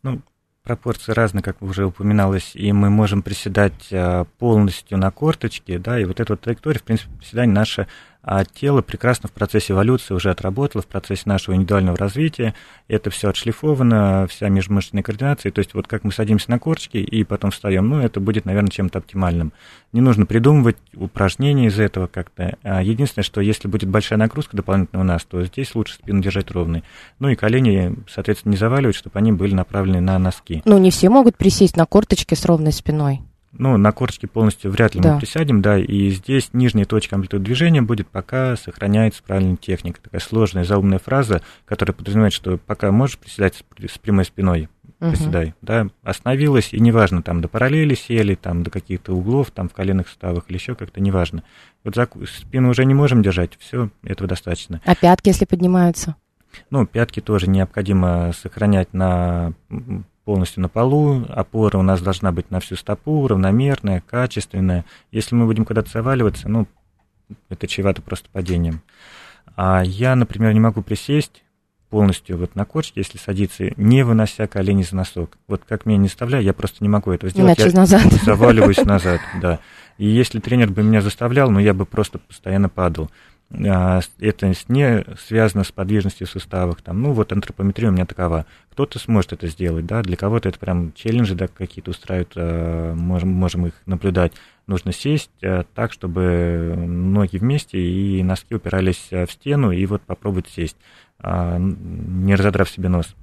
[0.03, 0.19] Ну,
[0.63, 3.89] пропорции разные, как уже упоминалось, и мы можем приседать
[4.37, 7.87] полностью на корточке, да, и вот эта вот траектория, в принципе, приседание наше
[8.23, 12.53] а тело прекрасно в процессе эволюции уже отработало, в процессе нашего индивидуального развития.
[12.87, 15.51] Это все отшлифовано, вся межмышечная координация.
[15.51, 18.69] То есть вот как мы садимся на корчки и потом встаем, ну, это будет, наверное,
[18.69, 19.53] чем-то оптимальным.
[19.91, 22.57] Не нужно придумывать упражнения из этого как-то.
[22.63, 26.51] А единственное, что если будет большая нагрузка дополнительная у нас, то здесь лучше спину держать
[26.51, 26.83] ровной.
[27.19, 30.61] Ну и колени, соответственно, не заваливать, чтобы они были направлены на носки.
[30.65, 33.21] Ну, не все могут присесть на корточке с ровной спиной
[33.53, 35.13] ну, на корточке полностью вряд ли да.
[35.13, 40.01] мы присядем, да, и здесь нижняя точка амплитуды движения будет, пока сохраняется правильная техника.
[40.01, 45.53] Такая сложная, заумная фраза, которая подразумевает, что пока можешь приседать с прямой спиной, приседай, uh
[45.61, 50.07] да, остановилась, и неважно, там до параллели сели, там до каких-то углов, там в коленных
[50.07, 51.43] суставах или еще как-то, неважно.
[51.83, 54.79] Вот за спину уже не можем держать, все, этого достаточно.
[54.85, 56.15] А пятки, если поднимаются?
[56.69, 59.53] Ну, пятки тоже необходимо сохранять на
[60.25, 64.85] полностью на полу, опора у нас должна быть на всю стопу, равномерная, качественная.
[65.11, 66.67] Если мы будем куда-то заваливаться, ну,
[67.49, 68.81] это чревато просто падением.
[69.55, 71.43] А я, например, не могу присесть
[71.89, 75.37] полностью вот на кочке, если садиться, не вынося колени за носок.
[75.47, 77.59] Вот как меня не заставляю, я просто не могу этого сделать.
[77.59, 78.01] Иначе я назад.
[78.23, 79.59] заваливаюсь назад, да.
[79.97, 83.11] И если тренер бы меня заставлял, ну, я бы просто постоянно падал.
[83.53, 86.81] А, это не связано с подвижностью в суставах.
[86.81, 88.45] Там, ну, вот антропометрия у меня такова.
[88.71, 93.29] Кто-то сможет это сделать, да, для кого-то это прям челленджи, да, какие-то устраивают, а, можем,
[93.29, 94.33] можем их наблюдать.
[94.67, 100.47] Нужно сесть а, так, чтобы ноги вместе и носки упирались в стену, и вот попробовать
[100.47, 100.77] сесть,
[101.23, 103.15] не разодрав себе нос.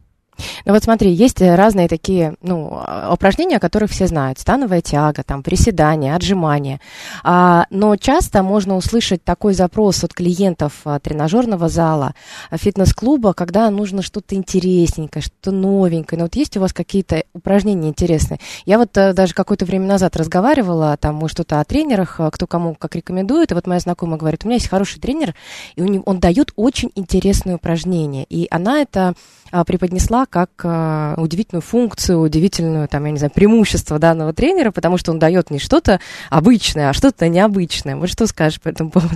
[0.64, 4.38] Ну вот смотри, есть э, разные такие ну, упражнения, о которых все знают.
[4.38, 6.80] Становая тяга, там, приседания, отжимания.
[7.24, 12.14] А, но часто можно услышать такой запрос от клиентов а, тренажерного зала,
[12.50, 16.18] а, фитнес-клуба, когда нужно что-то интересненькое, что-то новенькое.
[16.18, 18.38] Но вот есть у вас какие-то упражнения интересные?
[18.66, 22.74] Я вот а, даже какое-то время назад разговаривала, там, мы что-то о тренерах, кто кому
[22.74, 23.50] как рекомендует.
[23.50, 25.34] И вот моя знакомая говорит, у меня есть хороший тренер,
[25.76, 28.24] и у него, он дает очень интересные упражнения.
[28.28, 29.14] И она это
[29.47, 34.98] а, преподнесла как а, удивительную функцию, удивительную, там, я не знаю, преимущество данного тренера, потому
[34.98, 37.96] что он дает не что-то обычное, а что-то необычное.
[37.96, 39.14] Вот что скажешь по этому поводу?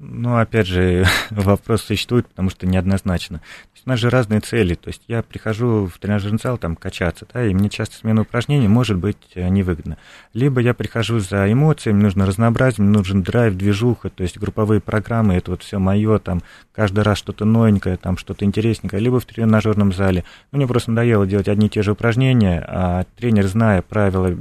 [0.00, 3.38] Ну, опять же, вопрос существует, потому что неоднозначно.
[3.38, 4.74] То есть у нас же разные цели.
[4.74, 8.68] То есть я прихожу в тренажерный зал там качаться, да, и мне часто смена упражнений
[8.68, 9.98] может быть э, невыгодна.
[10.34, 15.34] Либо я прихожу за эмоциями, нужно разнообразие, мне нужен драйв, движуха, то есть групповые программы,
[15.34, 19.92] это вот все мое, там каждый раз что-то новенькое, там что-то интересненькое, либо в тренажерном
[19.92, 20.22] зале.
[20.52, 24.38] Ну, мне просто надоело делать одни и те же упражнения, а тренер, зная правила,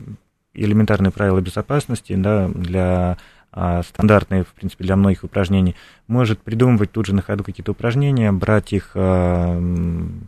[0.53, 3.17] элементарные правила безопасности, да, для
[3.83, 5.75] стандартные, в принципе, для многих упражнений,
[6.07, 9.59] может придумывать тут же на ходу какие-то упражнения, брать их а,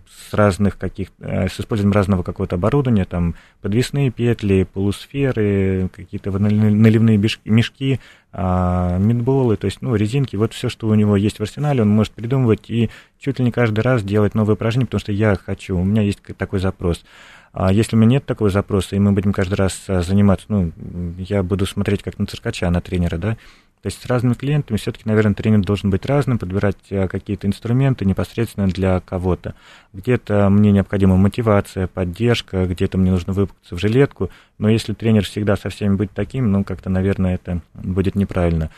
[0.09, 7.17] с разных каких а, с использованием разного какого-то оборудования, там подвесные петли, полусферы, какие-то наливные
[7.17, 7.99] мешки,
[8.31, 12.13] мидболы, то есть, ну, резинки, вот все, что у него есть в арсенале, он может
[12.13, 15.83] придумывать и чуть ли не каждый раз делать новые упражнения, потому что я хочу, у
[15.83, 17.03] меня есть такой запрос.
[17.51, 20.71] А если у меня нет такого запроса, и мы будем каждый раз а, заниматься, ну,
[21.17, 23.38] я буду смотреть как на циркача, на тренера, да,
[23.81, 28.05] то есть с разными клиентами все-таки, наверное, тренер должен быть разным, подбирать а, какие-то инструменты
[28.05, 29.55] непосредственно для кого-то.
[29.93, 35.55] Где-то мне необходима мотивация, поддержка, где-то мне нужно выпуститься в жилетку, но если тренер всегда
[35.55, 38.69] со всеми будет таким, ну, как-то, наверное, это будет неправильно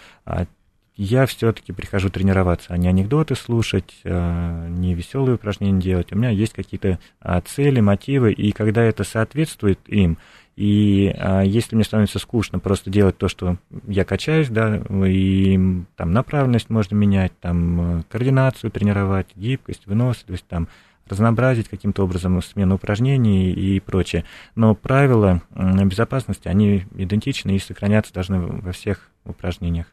[1.04, 6.12] я все-таки прихожу тренироваться, а не анекдоты слушать, а, не веселые упражнения делать.
[6.12, 10.20] У меня есть какие-то а, цели, мотивы, и когда это соответствует им,
[10.56, 15.60] и а, если мне становится скучно просто делать то, что я качаюсь, да, и
[15.96, 20.68] там направленность можно менять, там координацию тренировать, гибкость, выносливость, там
[21.08, 24.26] разнообразить каким-то образом смену упражнений и прочее.
[24.56, 29.88] Но правила безопасности, они идентичны и сохраняться должны во всех упражнениях.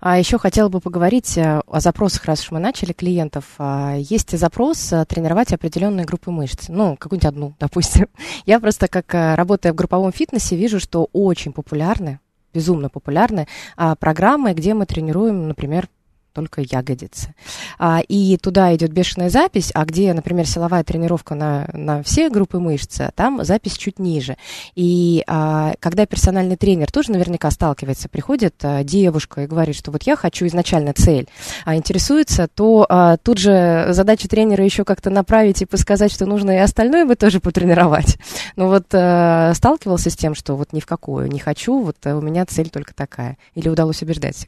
[0.00, 3.44] А еще хотела бы поговорить э, о запросах, раз уж мы начали клиентов.
[3.58, 8.06] А, есть запрос э, тренировать определенные группы мышц, ну, какую-нибудь одну, допустим.
[8.46, 12.20] Я просто, как э, работая в групповом фитнесе, вижу, что очень популярны,
[12.54, 15.88] безумно популярны а, программы, где мы тренируем, например,
[16.32, 17.34] только ягодицы.
[17.78, 22.58] А, и туда идет бешеная запись, а где, например, силовая тренировка на, на все группы
[22.58, 24.36] мышц, там запись чуть ниже.
[24.74, 30.04] И а, когда персональный тренер тоже наверняка сталкивается, приходит а, девушка и говорит, что вот
[30.04, 31.28] я хочу изначально цель,
[31.64, 36.52] а интересуется, то а, тут же задача тренера еще как-то направить и подсказать, что нужно
[36.52, 38.18] и остальное бы тоже потренировать.
[38.56, 42.16] Но вот а, сталкивался с тем, что вот ни в какую не хочу, вот а,
[42.16, 43.38] у меня цель только такая.
[43.54, 44.46] Или удалось убеждать?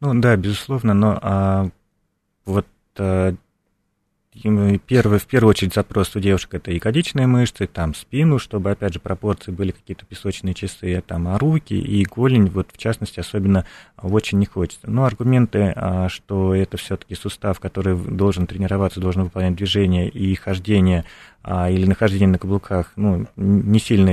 [0.00, 1.68] Ну да, безусловно, но а,
[2.44, 2.66] вот
[2.98, 3.34] а,
[4.86, 9.00] первый, в первую очередь запрос у девушек это ягодичные мышцы, там спину, чтобы, опять же,
[9.00, 13.66] пропорции были какие-то песочные часы, там, а руки и голень, вот в частности, особенно
[14.00, 14.88] очень не хочется.
[14.88, 21.04] Но аргументы, а, что это все-таки сустав, который должен тренироваться, должен выполнять движение и хождение
[21.42, 24.10] а, или нахождение на каблуках, ну, не сильно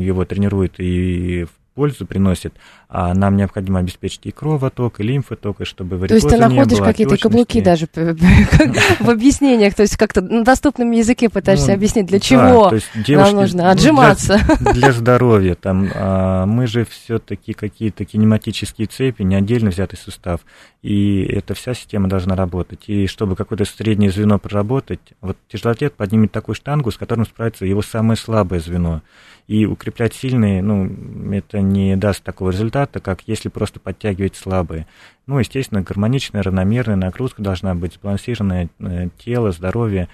[0.00, 2.54] его тренирует и в пользу приносит,
[2.88, 7.18] а нам необходимо обеспечить и кровоток, и лимфоток, и чтобы То есть ты находишь какие-то
[7.18, 12.72] каблуки даже в объяснениях, то есть как-то на доступном языке пытаешься ну, объяснить, для чего
[13.08, 14.40] нам нужно ну, отжиматься.
[14.72, 15.54] Для здоровья.
[15.54, 20.40] Там а, мы же все-таки какие-то кинематические цепи, не отдельно взятый сустав,
[20.82, 22.84] и эта вся система должна работать.
[22.86, 27.82] И чтобы какое-то среднее звено проработать, вот тяжелоатлет поднимет такую штангу, с которым справится его
[27.82, 29.02] самое слабое звено.
[29.46, 30.90] И укреплять сильные, ну,
[31.32, 34.86] это не даст такого результата, как если просто подтягивать слабые.
[35.26, 40.08] Ну, естественно, гармоничная, равномерная нагрузка должна быть, сбалансированное э, тело, здоровье,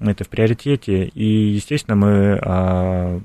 [0.00, 1.04] это в приоритете.
[1.06, 3.20] И, естественно, мы а,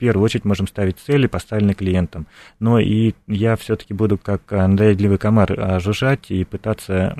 [0.00, 2.26] первую очередь можем ставить цели, поставленные клиентам.
[2.58, 7.14] Но и я все-таки буду как надоедливый комар а, жужжать и пытаться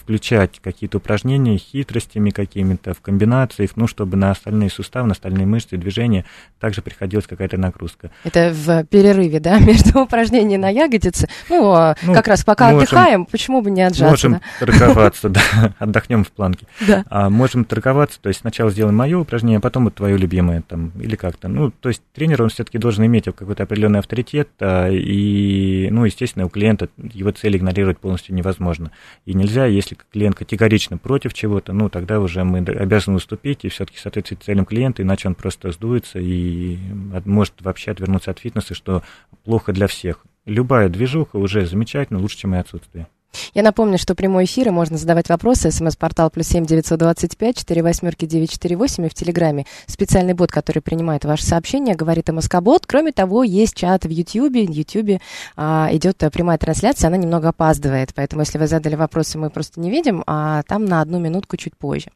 [0.00, 5.76] включать какие-то упражнения хитростями какими-то в комбинациях, ну, чтобы на остальные суставы, на остальные мышцы,
[5.76, 6.24] движения
[6.60, 8.10] также приходилась какая-то нагрузка.
[8.22, 11.28] Это в перерыве, да, между упражнениями на ягодицы?
[11.48, 14.28] Ну, а ну как раз пока можем, отдыхаем, почему бы не отжаться?
[14.28, 14.66] Можем да?
[14.66, 15.42] торговаться, да,
[15.78, 16.66] отдохнем в планке.
[16.86, 17.04] Да.
[17.10, 20.92] А, можем торговаться, то есть сначала сделаем мое упражнение, а потом вот твое любимое, там,
[21.00, 21.48] или как-то.
[21.48, 26.46] Ну, то есть тренер, он все-таки должен иметь какой-то определенный авторитет, а, и, ну, естественно,
[26.46, 28.90] у клиента его цели игнорировать полностью невозможно.
[29.24, 33.98] И нельзя, если клиент категорично против чего-то, ну, тогда уже мы обязаны уступить и все-таки
[33.98, 36.78] соответствовать целям клиента, иначе он просто сдуется и
[37.24, 39.02] может вообще отвернуться от фитнеса, что
[39.44, 40.24] плохо для всех.
[40.46, 43.08] Любая движуха уже замечательно, лучше, чем и отсутствие.
[43.54, 45.70] Я напомню, что прямой эфир, и можно задавать вопросы.
[45.70, 49.06] СМС-портал плюс семь девятьсот двадцать пять четыре восьмерки девять четыре восемь.
[49.06, 52.86] И в Телеграме специальный бот, который принимает ваши сообщения, говорит МСК-бот.
[52.86, 54.66] Кроме того, есть чат в Ютьюбе.
[54.66, 55.20] В Ютьюбе
[55.56, 58.14] а, идет прямая трансляция, она немного опаздывает.
[58.14, 61.76] Поэтому, если вы задали вопросы, мы просто не видим, а там на одну минутку чуть
[61.76, 62.10] позже.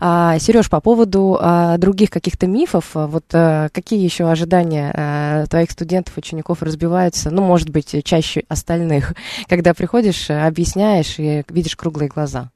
[0.00, 5.70] А, Сереж, по поводу а, других каких-то мифов, вот а, какие еще ожидания а, твоих
[5.70, 9.14] студентов, учеников разбиваются, ну, может быть, чаще остальных,
[9.48, 12.50] когда приходишь, объяснить объясняешь и видишь круглые глаза?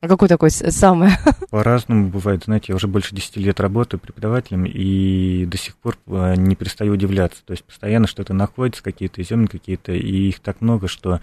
[0.00, 1.10] А какой такой самый?
[1.50, 2.44] По-разному бывает.
[2.44, 6.94] Знаете, я уже больше 10 лет работаю преподавателем и до сих пор э, не перестаю
[6.94, 7.42] удивляться.
[7.44, 11.20] То есть постоянно что-то находится, какие-то изюминки какие-то, и их так много, что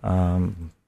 [0.00, 0.40] а,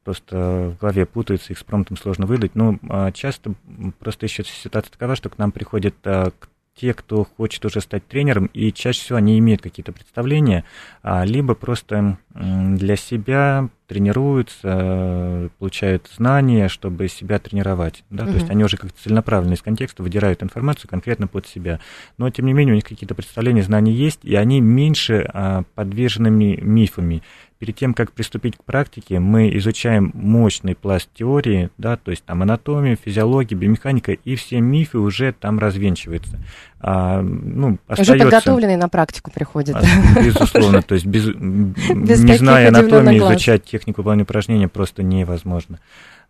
[0.03, 2.55] просто в голове путаются, их с промтом сложно выдать.
[2.55, 3.53] Но ну, а часто
[3.99, 6.33] просто еще ситуация такова, что к нам приходят а,
[6.81, 10.65] те, кто хочет уже стать тренером, и чаще всего они имеют какие-то представления,
[11.03, 18.05] а, либо просто для себя тренируются, получают знания, чтобы себя тренировать.
[18.09, 18.23] Да?
[18.23, 18.27] Mm-hmm.
[18.29, 21.81] То есть они уже как-то целенаправленно из контекста выдирают информацию конкретно под себя.
[22.17, 26.31] Но, тем не менее, у них какие-то представления, знания есть, и они меньше а, подвержены
[26.31, 27.23] мифами
[27.61, 32.43] перед тем, как приступить к практике, мы изучаем мощный пласт теории, да, то есть там
[32.43, 36.41] анатомия, физиология, биомеханика, и все мифы уже там развенчиваются.
[36.83, 38.15] А, ну, остается...
[38.15, 39.77] Уже подготовленные на практику приходят.
[39.77, 45.79] А, безусловно, то есть без, без не зная анатомии, изучать технику выполнения упражнения просто невозможно.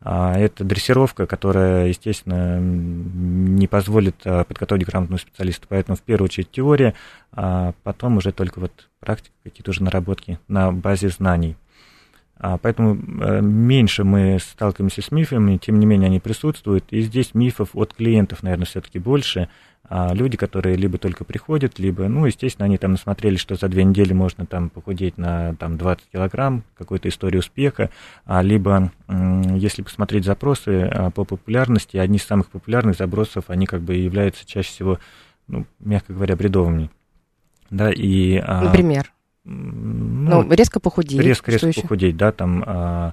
[0.00, 5.66] А, это дрессировка, которая, естественно, не позволит а, подготовить грамотного специалиста.
[5.68, 6.94] Поэтому в первую очередь теория,
[7.32, 11.56] а потом уже только вот практика, какие-то уже наработки на базе знаний.
[12.62, 16.86] Поэтому э, меньше мы сталкиваемся с мифами, тем не менее они присутствуют.
[16.90, 19.50] И здесь мифов от клиентов, наверное, все-таки больше.
[19.92, 23.82] А, люди, которые либо только приходят, либо, ну, естественно, они там насмотрели, что за две
[23.82, 27.90] недели можно там похудеть на там 20 килограмм, какой-то истории успеха,
[28.24, 33.82] а, либо, если посмотреть запросы а, по популярности, одни из самых популярных забросов, они как
[33.82, 35.00] бы являются чаще всего,
[35.48, 36.88] ну, мягко говоря, бредовыми.
[37.68, 38.36] Да, и...
[38.36, 39.12] А, Например?
[39.42, 41.20] Ну, ну, резко похудеть.
[41.20, 43.12] Резко, резко похудеть, да, там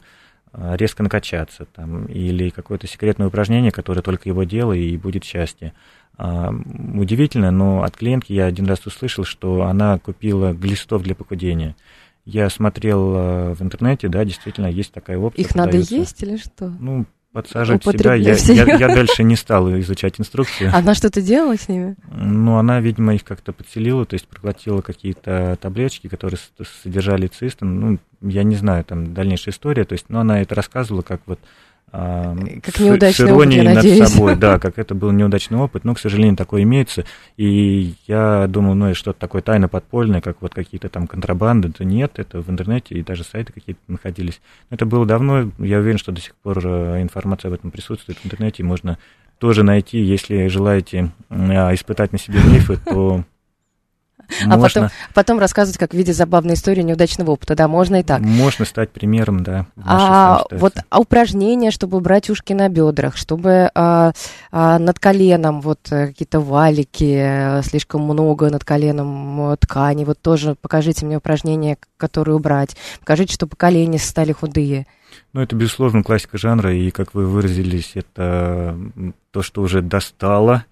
[0.57, 5.73] резко накачаться, там, или какое-то секретное упражнение, которое только его дело и будет счастье.
[6.17, 6.49] А,
[6.95, 11.75] удивительно, но от клиентки я один раз услышал, что она купила глистов для похудения.
[12.25, 15.43] Я смотрел а, в интернете, да, действительно, есть такая опция.
[15.43, 15.93] Их продается.
[15.93, 16.69] надо есть или что?
[16.79, 17.05] Ну,
[17.37, 18.15] подсаживать себя.
[18.15, 20.71] Я, я, я дальше не стал изучать инструкцию.
[20.73, 21.95] Она что-то делала с ними?
[22.11, 26.39] Ну, она, видимо, их как-то подселила, то есть проглотила какие-то таблеточки, которые
[26.81, 27.79] содержали цистин.
[27.79, 31.39] Ну, я не знаю, там дальнейшая история, то есть, но она это рассказывала как вот
[31.39, 31.45] а,
[31.91, 34.09] как неудачный с иронией опыт, над надеюсь.
[34.09, 37.05] собой, да, как это был неудачный опыт, но, к сожалению, такое имеется,
[37.37, 42.13] и я думаю, ну, что-то такое тайно подпольное, как вот какие-то там контрабанды, то нет,
[42.19, 44.41] это в интернете, и даже сайты какие-то находились.
[44.69, 48.25] Это было давно, я уверен, что до сих пор э, информация об этом присутствует в
[48.25, 48.97] интернете, и можно
[49.39, 53.23] тоже найти, если желаете а, испытать на себе мифы, то
[54.45, 57.55] а потом, потом рассказывать, как в виде забавной истории неудачного опыта.
[57.55, 58.21] Да, можно и так.
[58.21, 59.65] Можно стать примером, да.
[59.83, 64.11] А вот а упражнения, чтобы убрать ушки на бедрах, чтобы а,
[64.51, 70.05] а, над коленом вот э, какие-то валики, э, слишком много над коленом э, ткани.
[70.05, 72.75] Вот тоже покажите мне упражнения, которые убрать.
[72.99, 74.85] Покажите, чтобы колени стали худые.
[75.33, 78.77] Ну, это, безусловно, классика жанра, и, как вы выразились, это
[79.31, 80.65] то, что уже достало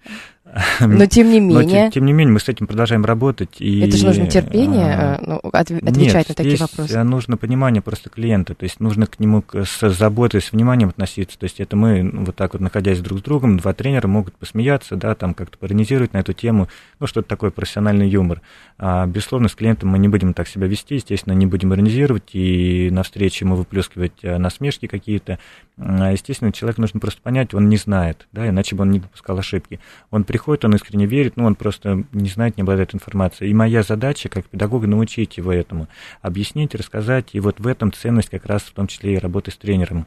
[0.80, 1.64] но тем не менее...
[1.64, 3.60] Но, тем, тем не менее, мы с этим продолжаем работать.
[3.60, 7.02] И, это же нужно терпение, а, ну, от, отвечать нет, на такие здесь вопросы.
[7.02, 11.38] нужно понимание просто клиента, то есть нужно к нему с заботой, с вниманием относиться.
[11.38, 14.34] То есть это мы, ну, вот так вот, находясь друг с другом, два тренера могут
[14.34, 16.68] посмеяться, да, там как-то поиронизировать на эту тему,
[17.00, 18.40] ну, что-то такое, профессиональный юмор.
[18.78, 22.88] А, безусловно, с клиентом мы не будем так себя вести, естественно, не будем иронизировать и
[22.90, 25.38] на встрече ему выплескивать насмешки какие-то.
[25.78, 29.38] А, естественно, человек нужно просто понять, он не знает, да, иначе бы он не допускал
[29.38, 29.80] ошибки.
[30.10, 33.50] Он приходит, он искренне верит, но он просто не знает, не обладает информацией.
[33.50, 35.88] И моя задача, как педагога, научить его этому,
[36.20, 39.56] объяснить, рассказать, и вот в этом ценность как раз в том числе и работы с
[39.56, 40.06] тренером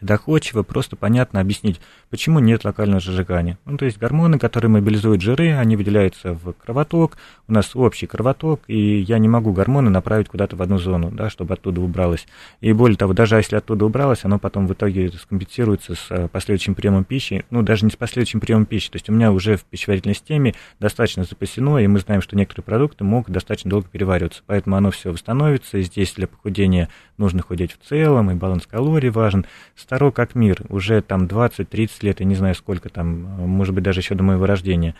[0.00, 1.80] доходчиво, просто понятно объяснить,
[2.10, 3.58] почему нет локального сжигания.
[3.64, 7.16] Ну, то есть гормоны, которые мобилизуют жиры, они выделяются в кровоток,
[7.48, 11.30] у нас общий кровоток, и я не могу гормоны направить куда-то в одну зону, да,
[11.30, 12.26] чтобы оттуда убралось.
[12.60, 16.74] И более того, даже если оттуда убралось, оно потом в итоге скомпенсируется с э, последующим
[16.74, 19.64] приемом пищи, ну, даже не с последующим приемом пищи, то есть у меня уже в
[19.64, 24.76] пищеварительной системе достаточно запасено, и мы знаем, что некоторые продукты могут достаточно долго перевариваться, поэтому
[24.76, 26.88] оно все восстановится, и здесь для похудения
[27.18, 29.46] нужно худеть в целом, и баланс калорий важен,
[29.90, 33.98] старо как мир, уже там 20-30 лет, я не знаю сколько там, может быть, даже
[33.98, 34.94] еще до моего рождения,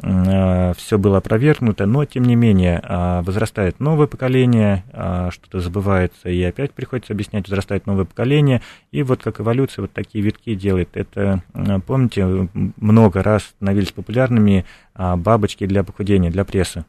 [0.00, 6.28] э, все было опровергнуто, но, тем не менее, э, возрастает новое поколение, э, что-то забывается,
[6.28, 10.90] и опять приходится объяснять, возрастает новое поколение, и вот как эволюция вот такие витки делает.
[10.92, 11.42] Это,
[11.84, 16.86] помните, много раз становились популярными бабочки для похудения, для пресса.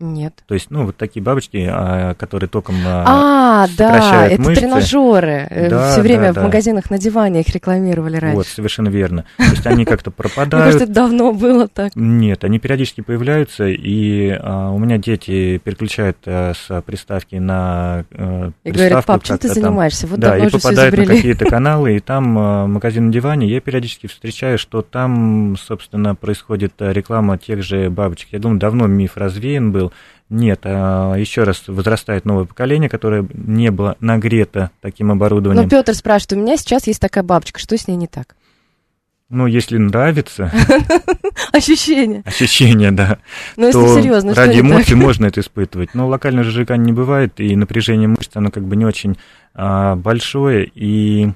[0.00, 0.44] Нет.
[0.46, 4.60] То есть, ну, вот такие бабочки, а, которые током А, а да, это мышцы.
[4.60, 5.46] тренажеры.
[5.50, 6.42] Э, да, Все время да, в да.
[6.44, 8.36] магазинах на диване их рекламировали раньше.
[8.36, 9.24] Вот, совершенно верно.
[9.36, 10.66] То есть они как-то пропадают.
[10.66, 11.92] Кажется, это давно было так.
[11.96, 18.52] Нет, они периодически появляются, и а, у меня дети переключают а, с приставки на а,
[18.62, 20.06] И говорят, пап, чем ты занимаешься?
[20.06, 22.24] Вот да, и попадают на какие-то каналы, и там
[22.70, 28.28] магазин на диване, я периодически встречаю, что там, собственно, происходит реклама тех же бабочек.
[28.32, 29.87] Я думаю, давно миф развеян был,
[30.28, 35.64] нет, а еще раз возрастает новое поколение, которое не было нагрето таким оборудованием.
[35.64, 38.36] Ну, Петр спрашивает, у меня сейчас есть такая бабочка, что с ней не так?
[39.30, 40.50] Ну, если нравится...
[41.52, 42.22] Ощущение.
[42.24, 43.18] Ощущение, да.
[43.56, 45.94] Но если серьезно, ради эмоций можно это испытывать.
[45.94, 49.18] Но локальное сжигание не бывает, и напряжение мышц, оно как бы не очень
[49.54, 51.32] а, большое, и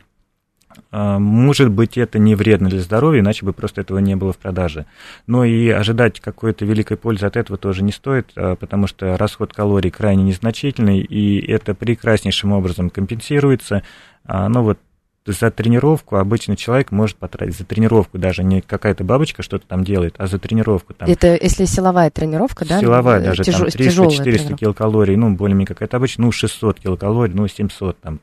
[0.90, 4.86] может быть, это не вредно для здоровья, иначе бы просто этого не было в продаже.
[5.26, 9.52] Но и ожидать какой-то великой пользы от этого тоже не стоит, а, потому что расход
[9.52, 13.82] калорий крайне незначительный, и это прекраснейшим образом компенсируется.
[14.24, 14.78] А, но вот
[15.24, 20.14] за тренировку обычный человек может потратить, за тренировку даже не какая-то бабочка что-то там делает,
[20.18, 21.08] а за тренировку там...
[21.08, 22.80] Это если силовая тренировка, да?
[22.80, 23.56] Силовая даже Тяж...
[23.56, 28.20] там 300-400 килокалорий, ну, более-менее какая-то обычная, ну, 600 килокалорий, ну, 700 там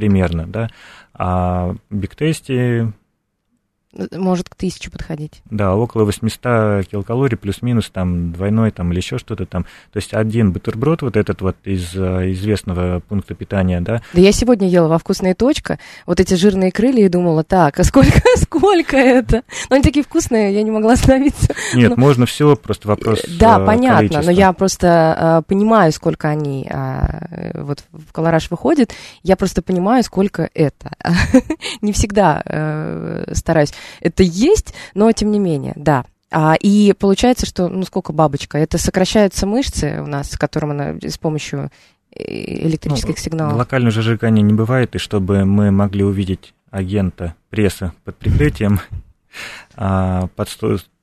[0.00, 0.68] примерно, да.
[1.14, 2.88] А бигтесте
[3.92, 5.42] Может к тысяче подходить.
[5.50, 9.64] Да, около 800 килокалорий плюс-минус там двойной там или еще что-то там.
[9.92, 14.00] То есть один бутерброд вот этот вот из э, известного пункта питания, да.
[14.12, 17.84] Да я сегодня ела во «Вкусная точка» вот эти жирные крылья и думала, так, а
[17.84, 19.42] сколько, сколько это?
[19.68, 21.52] Но они такие вкусные, я не могла остановиться.
[21.74, 21.96] Нет, но...
[21.96, 24.22] можно все, просто вопрос Да, э, понятно, количества.
[24.22, 28.92] но я просто э, понимаю, сколько они э, вот в колораж выходит,
[29.24, 30.92] я просто понимаю, сколько это.
[31.82, 36.04] не всегда э, стараюсь это есть, но тем не менее, да.
[36.30, 38.58] А, и получается, что, ну, сколько бабочка?
[38.58, 41.70] Это сокращаются мышцы у нас, с которым она с помощью
[42.14, 43.56] э, электрических ну, сигналов.
[43.56, 48.80] Локального сжигания не бывает, и чтобы мы могли увидеть агента пресса под прикрытием,
[49.74, 50.48] а, под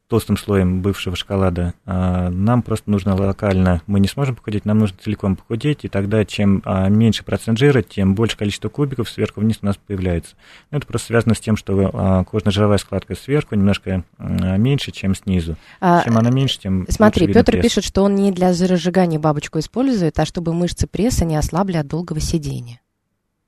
[0.07, 4.97] толстым слоем бывшего шоколада, а, нам просто нужно локально, мы не сможем похудеть, нам нужно
[5.01, 9.59] целиком похудеть, и тогда чем а, меньше процент жира, тем больше количество кубиков сверху вниз
[9.61, 10.35] у нас появляется.
[10.71, 15.57] Ну, это просто связано с тем, что а, кожно-жировая складка сверху немножко меньше, чем снизу.
[15.81, 17.63] А, чем она меньше, тем Смотри, Петр пресс.
[17.63, 21.87] пишет, что он не для жиросжигания бабочку использует, а чтобы мышцы пресса не ослабли от
[21.87, 22.79] долгого сидения.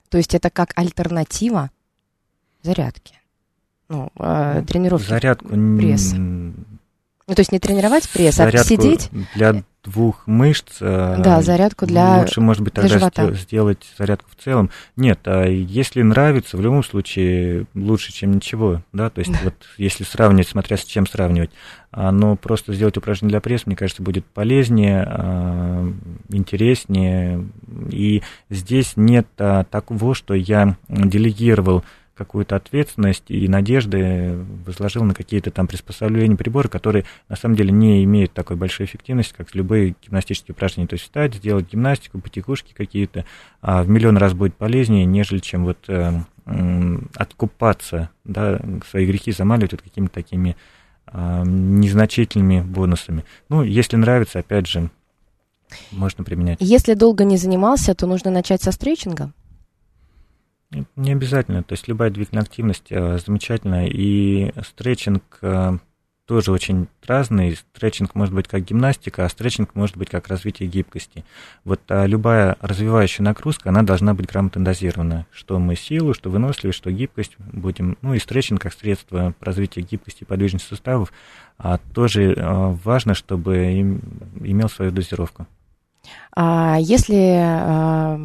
[0.10, 1.70] То есть это как альтернатива
[2.64, 3.19] зарядке
[3.90, 6.16] ну, э, тренировки Зарядку пресса.
[6.16, 9.10] Ну, то есть не тренировать пресс, зарядку а сидеть.
[9.36, 10.78] Для двух мышц.
[10.82, 13.32] Э, да, зарядку для Лучше, может быть, тогда живота.
[13.34, 14.70] сделать зарядку в целом.
[14.96, 18.82] Нет, а если нравится, в любом случае лучше, чем ничего.
[18.94, 21.52] Да, то есть вот если сравнивать, смотря с чем сравнивать,
[21.92, 25.92] а, но просто сделать упражнение для пресса, мне кажется, будет полезнее, а,
[26.30, 27.48] интереснее.
[27.92, 31.84] И здесь нет а, такого, что я делегировал
[32.20, 38.04] какую-то ответственность и надежды возложил на какие-то там приспособления, приборы, которые на самом деле не
[38.04, 40.88] имеют такой большой эффективности, как любые гимнастические упражнения.
[40.90, 43.24] То есть встать, сделать гимнастику, потекушки какие-то,
[43.62, 48.60] а в миллион раз будет полезнее, нежели чем вот э, э, откупаться, да,
[48.90, 50.58] свои грехи замаливать вот какими-то такими
[51.08, 53.24] э, незначительными бонусами.
[53.48, 54.90] Ну, если нравится, опять же,
[55.92, 56.58] можно применять.
[56.60, 59.32] Если долго не занимался, то нужно начать со стретчинга?
[60.72, 61.64] Не обязательно.
[61.64, 63.88] То есть любая двигательная активность э, замечательная.
[63.88, 65.78] И стретчинг э,
[66.30, 67.56] тоже очень разный.
[67.56, 71.26] Стретчинг может быть как гимнастика, а стретчинг может быть как развитие гибкости.
[71.64, 75.26] Вот а любая развивающая нагрузка, она должна быть грамотно дозирована.
[75.32, 77.98] Что мы силу, что выносливость, что гибкость будем.
[78.04, 81.12] Ну и стретчинг как средство развития гибкости и подвижности суставов.
[81.58, 84.02] А тоже а, важно, чтобы им,
[84.40, 85.48] имел свою дозировку.
[86.36, 88.20] А если а,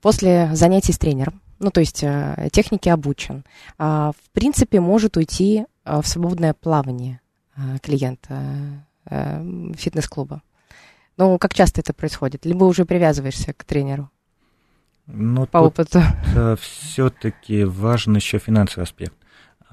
[0.00, 3.44] после занятий с тренером, ну то есть а, техники обучен,
[3.78, 7.20] а, в принципе может уйти а, в свободное плавание
[7.82, 9.44] клиента а,
[9.76, 10.42] фитнес-клуба.
[11.18, 12.46] Ну, как часто это происходит?
[12.46, 14.10] Либо уже привязываешься к тренеру?
[15.06, 16.00] Ну, по опыту.
[16.60, 19.14] Все-таки важен еще финансовый аспект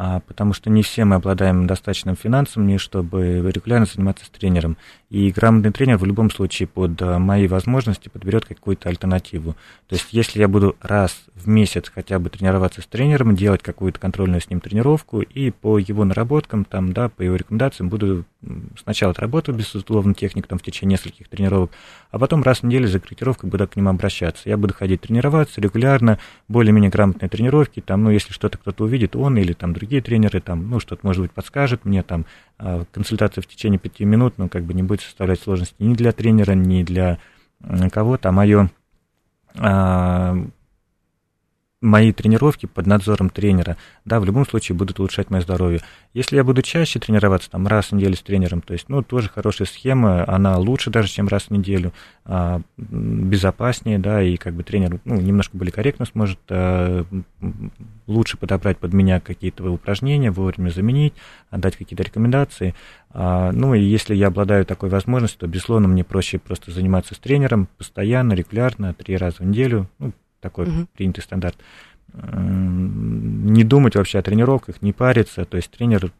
[0.01, 4.77] а, потому что не все мы обладаем достаточным финансами, чтобы регулярно заниматься с тренером.
[5.09, 9.53] И грамотный тренер в любом случае под а, мои возможности подберет какую-то альтернативу.
[9.87, 13.99] То есть, если я буду раз в месяц хотя бы тренироваться с тренером, делать какую-то
[13.99, 18.25] контрольную с ним тренировку, и по его наработкам, там, да, по его рекомендациям буду
[18.81, 21.71] сначала отработать, безусловно, техник там, в течение нескольких тренировок,
[22.11, 24.47] а потом раз в неделю за корректировкой буду к ним обращаться.
[24.47, 29.37] Я буду ходить тренироваться регулярно, более-менее грамотные тренировки, там, ну, если что-то кто-то увидит, он
[29.37, 32.25] или там другие тренеры, там, ну, что-то, может быть, подскажет мне, там,
[32.91, 36.53] консультация в течение пяти минут, ну, как бы не будет составлять сложности ни для тренера,
[36.53, 37.19] ни для
[37.91, 38.69] кого-то, а мое
[39.57, 40.35] а,
[41.81, 45.81] мои тренировки под надзором тренера, да, в любом случае будут улучшать мое здоровье.
[46.13, 49.29] Если я буду чаще тренироваться, там, раз в неделю с тренером, то есть, ну, тоже
[49.29, 51.93] хорошая схема, она лучше даже, чем раз в неделю,
[52.25, 57.05] а, безопаснее, да, и как бы тренер, ну, немножко более корректно сможет а,
[58.07, 61.13] лучше подобрать под меня какие-то упражнения, вовремя заменить,
[61.49, 62.75] отдать какие-то рекомендации.
[63.11, 67.19] А, ну, и если я обладаю такой возможностью, то, безусловно, мне проще просто заниматься с
[67.19, 70.11] тренером постоянно, регулярно, три раза в неделю, ну,
[70.41, 70.87] такой угу.
[70.95, 71.57] принятый стандарт.
[72.11, 75.45] Не думать вообще о тренировках, не париться.
[75.45, 76.11] То есть тренер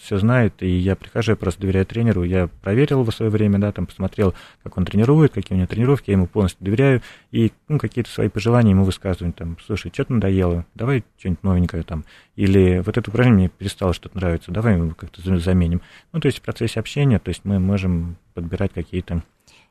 [0.00, 2.24] все знает, и я прихожу, я просто доверяю тренеру.
[2.24, 4.34] Я проверил в свое время, да, там посмотрел,
[4.64, 7.02] как он тренирует, какие у него тренировки, я ему полностью доверяю.
[7.30, 9.32] И ну, какие-то свои пожелания ему высказываю.
[9.32, 12.04] Там, слушай, что-то надоело, давай что-нибудь новенькое там.
[12.34, 15.80] Или вот это упражнение мне перестало что-то нравиться, давай его как-то заменим.
[16.12, 19.22] Ну, то есть в процессе общения, то есть мы можем подбирать какие-то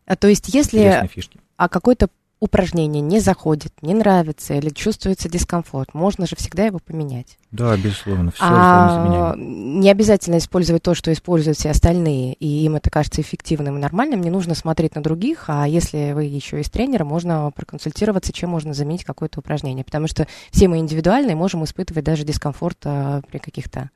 [0.09, 1.39] а то есть если фишки.
[1.55, 2.09] а какой-то
[2.39, 7.37] упражнение не заходит, не нравится или чувствуется дискомфорт, можно же всегда его поменять.
[7.51, 12.89] Да, безусловно, все а, не обязательно использовать то, что используют все остальные, и им это
[12.89, 14.21] кажется эффективным и нормальным.
[14.21, 18.73] Не нужно смотреть на других, а если вы еще из тренера, можно проконсультироваться, чем можно
[18.73, 19.83] заменить какое-то упражнение.
[19.83, 23.89] Потому что все мы индивидуальны и можем испытывать даже дискомфорт а, при каких-то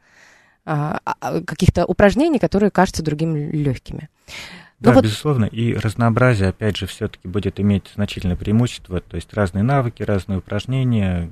[0.66, 4.10] а, а, каких-то упражнений, которые кажутся другим легкими.
[4.84, 5.06] Да, ну, вот...
[5.06, 10.40] безусловно, и разнообразие, опять же, все-таки будет иметь значительное преимущество, то есть разные навыки, разные
[10.40, 11.30] упражнения,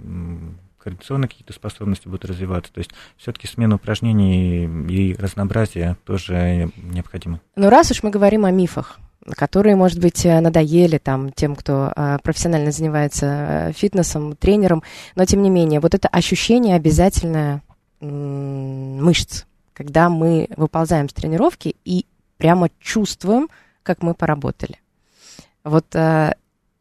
[0.77, 2.71] координационные какие-то способности будут развиваться.
[2.71, 7.41] То есть все-таки смена упражнений и разнообразие тоже необходимо.
[7.57, 8.99] Ну, раз уж мы говорим о мифах,
[9.35, 14.81] которые, может быть, надоели там тем, кто а, профессионально занимается а, фитнесом, тренером,
[15.15, 17.61] но тем не менее, вот это ощущение обязательно
[17.99, 19.43] мышц,
[19.73, 22.05] когда мы выползаем с тренировки и
[22.41, 23.49] прямо чувствуем,
[23.83, 24.79] как мы поработали.
[25.63, 26.33] Вот э,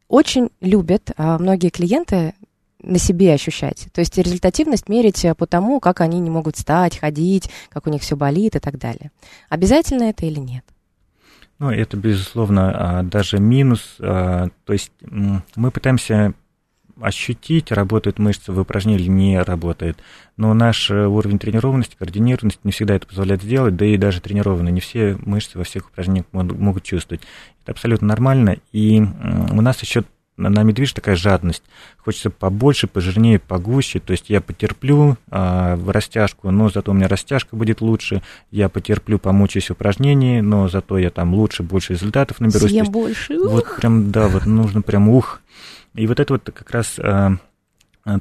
[0.09, 2.33] очень любят э, многие клиенты
[2.83, 3.89] на себе ощущать.
[3.93, 8.01] То есть результативность мерить по тому, как они не могут встать, ходить, как у них
[8.01, 9.11] все болит и так далее.
[9.51, 10.65] Обязательно это или нет?
[11.59, 13.97] Ну, это, безусловно, а, даже минус.
[14.01, 16.33] А, то есть мы пытаемся
[17.01, 19.98] ощутить, работают мышцы в упражнении или не работает.
[20.36, 24.72] Но наш э, уровень тренированности, координированности не всегда это позволяет сделать, да и даже тренированные
[24.72, 27.22] не все мышцы во всех упражнениях могут чувствовать.
[27.62, 28.57] Это абсолютно нормально.
[28.72, 30.05] И у нас еще
[30.48, 31.62] на медведь такая жадность.
[31.98, 34.01] Хочется побольше, пожирнее, погуще.
[34.01, 38.22] То есть я потерплю а, в растяжку, но зато у меня растяжка будет лучше.
[38.51, 42.70] Я потерплю, помучаюсь в упражнении, но зато я там лучше, больше результатов наберусь.
[42.70, 43.38] Съем больше.
[43.38, 45.40] Вот прям, да, вот нужно прям ух.
[45.95, 47.30] И вот это вот как раз э,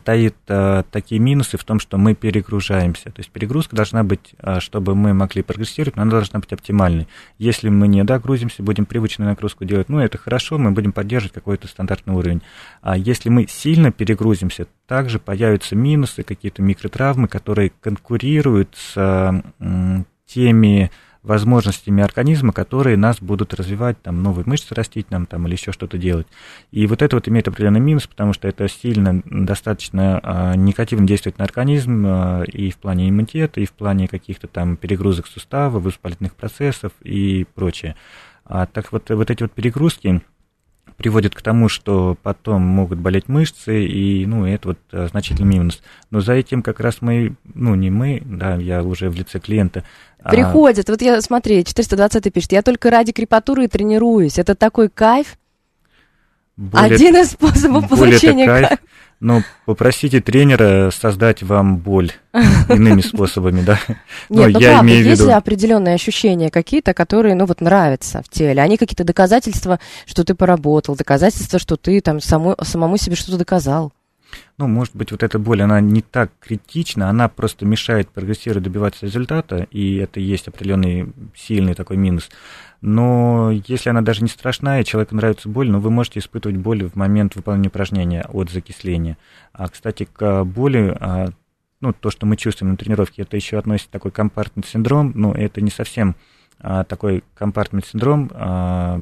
[0.03, 3.05] таит э, такие минусы в том, что мы перегружаемся.
[3.05, 7.07] То есть перегрузка должна быть, э, чтобы мы могли прогрессировать, но она должна быть оптимальной.
[7.37, 11.67] Если мы не догрузимся, будем привычную нагрузку делать, ну, это хорошо, мы будем поддерживать какой-то
[11.67, 12.41] стандартный уровень.
[12.81, 19.43] А если мы сильно перегрузимся, также появятся минусы, какие-то микротравмы, которые конкурируют с
[20.25, 20.91] теми
[21.23, 25.97] возможностями организма, которые нас будут развивать, там, новые мышцы растить нам, там, или еще что-то
[25.97, 26.27] делать.
[26.71, 31.37] И вот это вот имеет определенный минус, потому что это сильно достаточно а, негативно действует
[31.37, 36.35] на организм а, и в плане иммунитета, и в плане каких-то там перегрузок сустава, воспалительных
[36.35, 37.95] процессов и прочее.
[38.45, 40.21] А, так вот, вот эти вот перегрузки,
[40.99, 45.81] приводит к тому, что потом могут болеть мышцы, и, ну, это вот а, значительный минус.
[46.11, 49.85] Но за этим как раз мы, ну, не мы, да, я уже в лице клиента.
[50.23, 50.91] Приходят, а...
[50.91, 55.37] вот я, смотри, 420 пишет, я только ради крепатуры и тренируюсь, это такой кайф.
[56.57, 58.79] Более, Один из способов получения кайфа.
[59.19, 62.11] Но попросите тренера создать вам боль
[62.69, 63.77] иными способами, да?
[63.87, 63.97] Нет,
[64.29, 68.61] ну я правда, имею есть ли определенные ощущения какие-то, которые, ну вот, нравятся в теле?
[68.61, 73.91] Они какие-то доказательства, что ты поработал, доказательства, что ты там саму, самому себе что-то доказал?
[74.57, 79.05] Ну, может быть, вот эта боль, она не так критична, она просто мешает прогрессировать, добиваться
[79.05, 82.29] результата, и это есть определенный сильный такой минус.
[82.81, 86.95] Но если она даже не страшная, человеку нравится боль, но вы можете испытывать боль в
[86.95, 89.17] момент выполнения упражнения от закисления.
[89.53, 91.29] А, кстати, к боли, а,
[91.81, 95.61] ну, то, что мы чувствуем на тренировке, это еще относится такой компартный синдром, но это
[95.61, 96.15] не совсем
[96.59, 98.99] а, такой компартный синдром, а,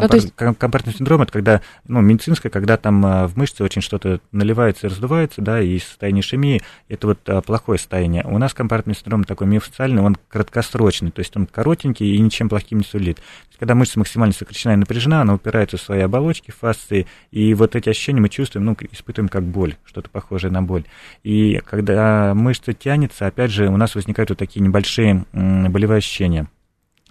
[0.00, 0.16] Компар...
[0.16, 0.34] Ну, есть...
[0.58, 4.90] Компартный синдром это когда, ну, медицинское, когда там а, в мышце очень что-то наливается и
[4.90, 8.24] раздувается, да, и состояние ишемии, это вот а, плохое состояние.
[8.24, 12.78] У нас компартный синдром такой миофациальный, он краткосрочный, то есть он коротенький и ничем плохим
[12.78, 13.18] не сулит.
[13.58, 17.88] Когда мышца максимально сокращена и напряжена, она упирается в свои оболочки, фасции, и вот эти
[17.88, 20.84] ощущения мы чувствуем, ну, испытываем как боль, что-то похожее на боль.
[21.24, 26.48] И когда мышца тянется, опять же, у нас возникают вот такие небольшие болевые ощущения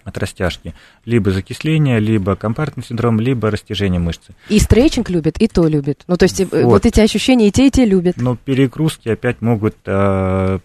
[0.08, 0.74] от растяжки.
[1.04, 4.34] Либо закисление, либо компартный синдром, либо растяжение мышцы.
[4.48, 6.04] И стретчинг любит, и то любит.
[6.06, 8.16] Ну, то есть э, вот, вот эти ощущения и те, и те любят.
[8.16, 10.58] Но перегрузки опять могут э,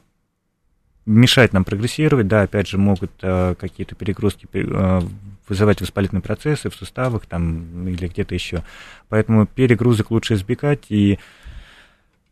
[1.05, 5.01] мешать нам прогрессировать, да, опять же, могут э, какие-то перегрузки э,
[5.47, 8.63] вызывать воспалительные процессы в суставах там или где-то еще.
[9.09, 11.19] Поэтому перегрузок лучше избегать, и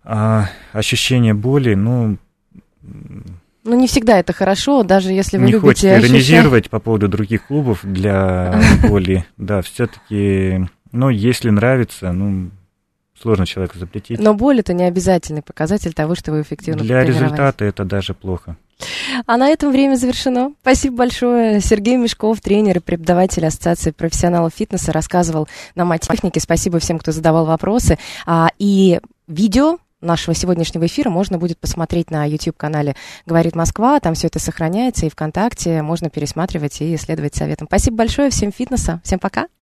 [0.03, 2.17] э, ощущение боли, ну,
[3.63, 5.87] ну, не всегда это хорошо, даже если вы не любите...
[5.87, 9.25] Не хочется иронизировать по поводу других клубов для боли.
[9.37, 12.49] Да, все-таки, ну, если нравится, ну,
[13.21, 14.19] сложно человеку запретить.
[14.19, 18.57] Но боль это не обязательный показатель того, что вы эффективно Для результата это даже плохо.
[19.27, 20.53] А на этом время завершено.
[20.61, 21.61] Спасибо большое.
[21.61, 26.39] Сергей Мешков, тренер и преподаватель Ассоциации профессионалов фитнеса, рассказывал нам о технике.
[26.39, 27.99] Спасибо всем, кто задавал вопросы.
[28.25, 32.95] А, и видео нашего сегодняшнего эфира можно будет посмотреть на YouTube-канале
[33.25, 33.99] «Говорит Москва».
[33.99, 37.67] Там все это сохраняется, и ВКонтакте можно пересматривать и следовать советам.
[37.67, 39.51] Спасибо большое, всем фитнеса, всем пока.